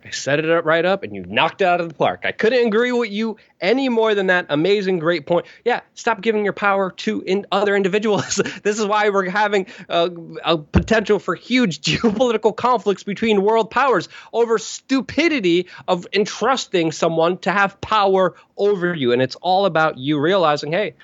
I 0.09 0.11
set 0.11 0.39
it 0.39 0.49
up 0.49 0.65
right 0.65 0.87
up 0.87 1.03
and 1.03 1.15
you 1.15 1.23
knocked 1.27 1.61
it 1.61 1.67
out 1.67 1.83
of 1.83 1.89
the 1.89 1.95
park. 1.95 2.23
I 2.25 2.33
couldn't 2.33 2.67
agree 2.67 2.93
with 2.93 3.11
you 3.11 3.37
any 3.61 3.91
more 3.91 4.15
than 4.15 4.29
that. 4.29 4.47
Amazing, 4.49 5.01
great 5.01 5.27
point. 5.27 5.45
Yeah, 5.67 5.83
stop 5.93 6.23
giving 6.23 6.45
your 6.45 6.55
power 6.55 6.93
to 6.93 7.21
in 7.21 7.47
other 7.53 7.77
individuals. 7.77 8.37
this 8.63 8.79
is 8.79 8.87
why 8.87 9.11
we're 9.11 9.29
having 9.29 9.67
a, 9.91 10.11
a 10.45 10.57
potential 10.57 11.19
for 11.19 11.35
huge 11.35 11.81
geopolitical 11.83 12.57
conflicts 12.57 13.03
between 13.03 13.43
world 13.43 13.71
powers 13.71 14.09
over 14.33 14.57
stupidity 14.57 15.67
of 15.87 16.07
entrusting 16.15 16.91
someone 16.91 17.37
to 17.39 17.53
have 17.53 17.79
power 17.83 18.35
over 18.57 18.95
you. 18.95 19.13
And 19.13 19.21
it's 19.21 19.37
all 19.37 19.67
about 19.67 19.99
you 19.99 20.19
realizing, 20.19 20.73
hey, 20.73 20.95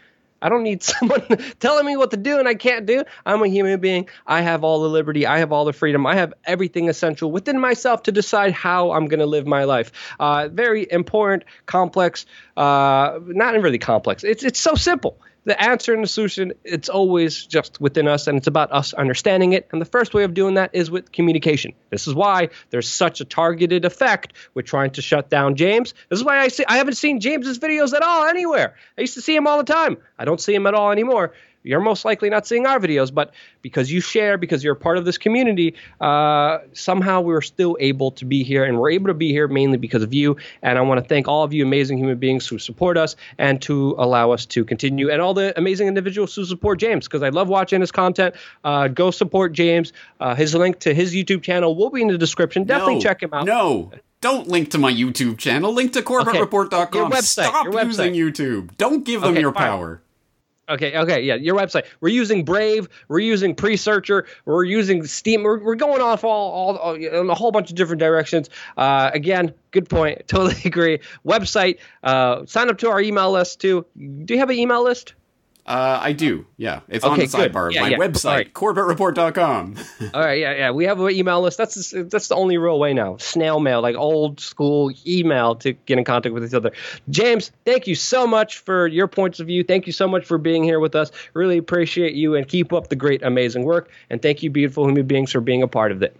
I 0.44 0.50
don't 0.50 0.62
need 0.62 0.82
someone 0.92 1.22
telling 1.58 1.86
me 1.86 1.96
what 1.96 2.10
to 2.10 2.18
do 2.18 2.38
and 2.38 2.46
I 2.46 2.54
can't 2.54 2.84
do. 2.84 3.04
I'm 3.24 3.42
a 3.42 3.48
human 3.48 3.80
being. 3.80 4.08
I 4.26 4.42
have 4.42 4.62
all 4.62 4.82
the 4.82 4.88
liberty. 4.90 5.26
I 5.26 5.38
have 5.38 5.50
all 5.52 5.64
the 5.64 5.72
freedom. 5.72 6.06
I 6.06 6.16
have 6.16 6.34
everything 6.44 6.90
essential 6.90 7.32
within 7.32 7.58
myself 7.58 8.02
to 8.04 8.12
decide 8.12 8.52
how 8.52 8.92
I'm 8.92 9.08
going 9.08 9.20
to 9.20 9.26
live 9.26 9.46
my 9.46 9.64
life. 9.64 9.90
Uh, 10.20 10.48
very 10.48 10.86
important, 10.88 11.44
complex, 11.64 12.26
uh, 12.58 13.18
not 13.24 13.54
really 13.54 13.78
complex. 13.78 14.22
It's, 14.22 14.44
it's 14.44 14.60
so 14.60 14.74
simple 14.74 15.18
the 15.44 15.60
answer 15.62 15.94
and 15.94 16.02
the 16.02 16.08
solution, 16.08 16.52
it's 16.64 16.88
always 16.88 17.44
just 17.46 17.80
within 17.80 18.08
us 18.08 18.26
and 18.26 18.38
it's 18.38 18.46
about 18.46 18.72
us 18.72 18.92
understanding 18.94 19.52
it. 19.52 19.68
And 19.72 19.80
the 19.80 19.86
first 19.86 20.14
way 20.14 20.24
of 20.24 20.34
doing 20.34 20.54
that 20.54 20.70
is 20.72 20.90
with 20.90 21.12
communication. 21.12 21.72
This 21.90 22.06
is 22.06 22.14
why 22.14 22.50
there's 22.70 22.88
such 22.88 23.20
a 23.20 23.24
targeted 23.24 23.84
effect 23.84 24.32
with 24.54 24.66
trying 24.66 24.90
to 24.92 25.02
shut 25.02 25.28
down 25.30 25.56
James. 25.56 25.94
This 26.08 26.18
is 26.18 26.24
why 26.24 26.38
I 26.38 26.48
see 26.48 26.64
I 26.66 26.78
haven't 26.78 26.94
seen 26.94 27.20
James's 27.20 27.58
videos 27.58 27.94
at 27.94 28.02
all 28.02 28.26
anywhere. 28.26 28.74
I 28.96 29.02
used 29.02 29.14
to 29.14 29.22
see 29.22 29.36
him 29.36 29.46
all 29.46 29.58
the 29.58 29.72
time. 29.72 29.98
I 30.18 30.24
don't 30.24 30.40
see 30.40 30.54
him 30.54 30.66
at 30.66 30.74
all 30.74 30.90
anymore 30.90 31.32
you're 31.64 31.80
most 31.80 32.04
likely 32.04 32.30
not 32.30 32.46
seeing 32.46 32.66
our 32.66 32.78
videos, 32.78 33.12
but 33.12 33.32
because 33.62 33.90
you 33.90 34.00
share, 34.00 34.38
because 34.38 34.62
you're 34.62 34.74
a 34.74 34.76
part 34.76 34.98
of 34.98 35.04
this 35.04 35.18
community, 35.18 35.74
uh, 36.00 36.58
somehow 36.74 37.20
we're 37.20 37.40
still 37.40 37.76
able 37.80 38.10
to 38.12 38.24
be 38.24 38.44
here, 38.44 38.62
and 38.64 38.78
we're 38.78 38.90
able 38.90 39.08
to 39.08 39.14
be 39.14 39.30
here 39.32 39.48
mainly 39.48 39.78
because 39.78 40.02
of 40.02 40.14
you. 40.14 40.36
And 40.62 40.78
I 40.78 40.82
want 40.82 41.02
to 41.02 41.08
thank 41.08 41.26
all 41.26 41.42
of 41.42 41.52
you 41.52 41.64
amazing 41.64 41.98
human 41.98 42.18
beings 42.18 42.46
who 42.46 42.58
support 42.58 42.96
us 42.96 43.16
and 43.38 43.60
to 43.62 43.94
allow 43.98 44.30
us 44.30 44.46
to 44.46 44.64
continue, 44.64 45.10
and 45.10 45.20
all 45.20 45.34
the 45.34 45.52
amazing 45.58 45.88
individuals 45.88 46.34
who 46.34 46.44
support 46.44 46.78
James, 46.78 47.06
because 47.08 47.22
I 47.22 47.30
love 47.30 47.48
watching 47.48 47.80
his 47.80 47.90
content. 47.90 48.34
Uh, 48.62 48.88
go 48.88 49.10
support 49.10 49.52
James. 49.52 49.92
Uh, 50.20 50.34
his 50.34 50.54
link 50.54 50.78
to 50.80 50.92
his 50.94 51.14
YouTube 51.14 51.42
channel 51.42 51.74
will 51.74 51.90
be 51.90 52.02
in 52.02 52.08
the 52.08 52.18
description. 52.18 52.64
Definitely 52.64 52.94
no, 52.96 53.00
check 53.00 53.22
him 53.22 53.30
out. 53.32 53.46
No. 53.46 53.90
Don't 54.20 54.48
link 54.48 54.70
to 54.70 54.78
my 54.78 54.90
YouTube 54.92 55.36
channel. 55.36 55.72
Link 55.72 55.92
to 55.92 56.00
CorbettReport.com. 56.02 56.80
Okay. 56.88 56.98
Your 56.98 57.10
website, 57.10 57.44
Stop 57.48 57.64
your 57.66 57.74
website. 57.74 57.84
using 57.86 58.14
YouTube. 58.14 58.76
Don't 58.78 59.04
give 59.04 59.20
them 59.20 59.32
Okay, 59.32 59.40
your 59.40 59.52
fine. 59.52 59.62
power. 59.62 60.00
Okay, 60.68 60.96
okay, 60.96 61.20
yeah, 61.20 61.34
your 61.34 61.56
website. 61.56 61.84
We're 62.00 62.08
using 62.08 62.44
Brave, 62.44 62.88
we're 63.08 63.18
using 63.18 63.54
Presearcher, 63.54 64.26
we're 64.46 64.64
using 64.64 65.04
Steam. 65.04 65.42
We're, 65.42 65.58
we're 65.62 65.74
going 65.74 66.00
off 66.00 66.24
all, 66.24 66.52
all, 66.52 66.76
all 66.78 66.94
in 66.94 67.28
a 67.28 67.34
whole 67.34 67.52
bunch 67.52 67.68
of 67.68 67.76
different 67.76 68.00
directions. 68.00 68.48
Uh, 68.76 69.10
again, 69.12 69.52
good 69.72 69.88
point. 69.88 70.22
Totally 70.26 70.60
agree. 70.64 71.00
Website. 71.26 71.78
Uh, 72.02 72.46
sign 72.46 72.70
up 72.70 72.78
to 72.78 72.88
our 72.88 73.00
email 73.00 73.30
list 73.30 73.60
too. 73.60 73.84
Do 73.96 74.32
you 74.32 74.40
have 74.40 74.48
an 74.48 74.56
email 74.56 74.82
list? 74.82 75.14
Uh, 75.66 75.98
I 76.02 76.12
do. 76.12 76.44
Yeah. 76.58 76.80
It's 76.88 77.04
on 77.04 77.12
Okay, 77.12 77.24
the 77.26 77.36
good. 77.38 77.52
sidebar 77.52 77.68
of 77.68 77.72
Yeah, 77.72 77.80
my 77.80 77.88
yeah. 77.88 77.96
website, 77.96 78.24
All 78.30 78.34
right. 78.36 78.52
CorbettReport.com. 78.52 79.76
All 80.12 80.20
right, 80.20 80.38
yeah, 80.38 80.54
yeah. 80.54 80.70
We 80.72 80.84
have 80.84 81.00
an 81.00 81.10
email 81.10 81.40
list. 81.40 81.56
That's 81.56 81.90
that's 81.96 82.28
the 82.28 82.34
only 82.34 82.58
real 82.58 82.78
way 82.78 82.92
now. 82.92 83.16
Snail 83.16 83.60
mail, 83.60 83.80
like 83.80 83.96
old 83.96 84.40
school 84.40 84.92
email 85.06 85.54
to 85.56 85.72
get 85.72 85.96
in 85.98 86.04
contact 86.04 86.34
with 86.34 86.44
each 86.44 86.52
other. 86.54 86.72
James, 87.08 87.50
thank 87.64 87.86
you 87.86 87.94
so 87.94 88.26
much 88.26 88.58
for 88.58 88.86
your 88.86 89.08
points 89.08 89.40
of 89.40 89.46
view. 89.46 89.64
Thank 89.64 89.86
you 89.86 89.92
so 89.94 90.06
much 90.06 90.26
for 90.26 90.36
being 90.36 90.64
here 90.64 90.80
with 90.80 90.94
us. 90.94 91.10
Really 91.32 91.56
appreciate 91.56 92.14
you 92.14 92.34
and 92.34 92.46
keep 92.46 92.72
up 92.74 92.88
the 92.88 92.96
great, 92.96 93.22
amazing 93.22 93.64
work. 93.64 93.90
And 94.10 94.20
thank 94.20 94.42
you, 94.42 94.50
beautiful 94.50 94.86
human 94.86 95.06
beings, 95.06 95.32
for 95.32 95.40
being 95.40 95.62
a 95.62 95.68
part 95.68 95.92
of 95.92 96.02
it. 96.02 96.14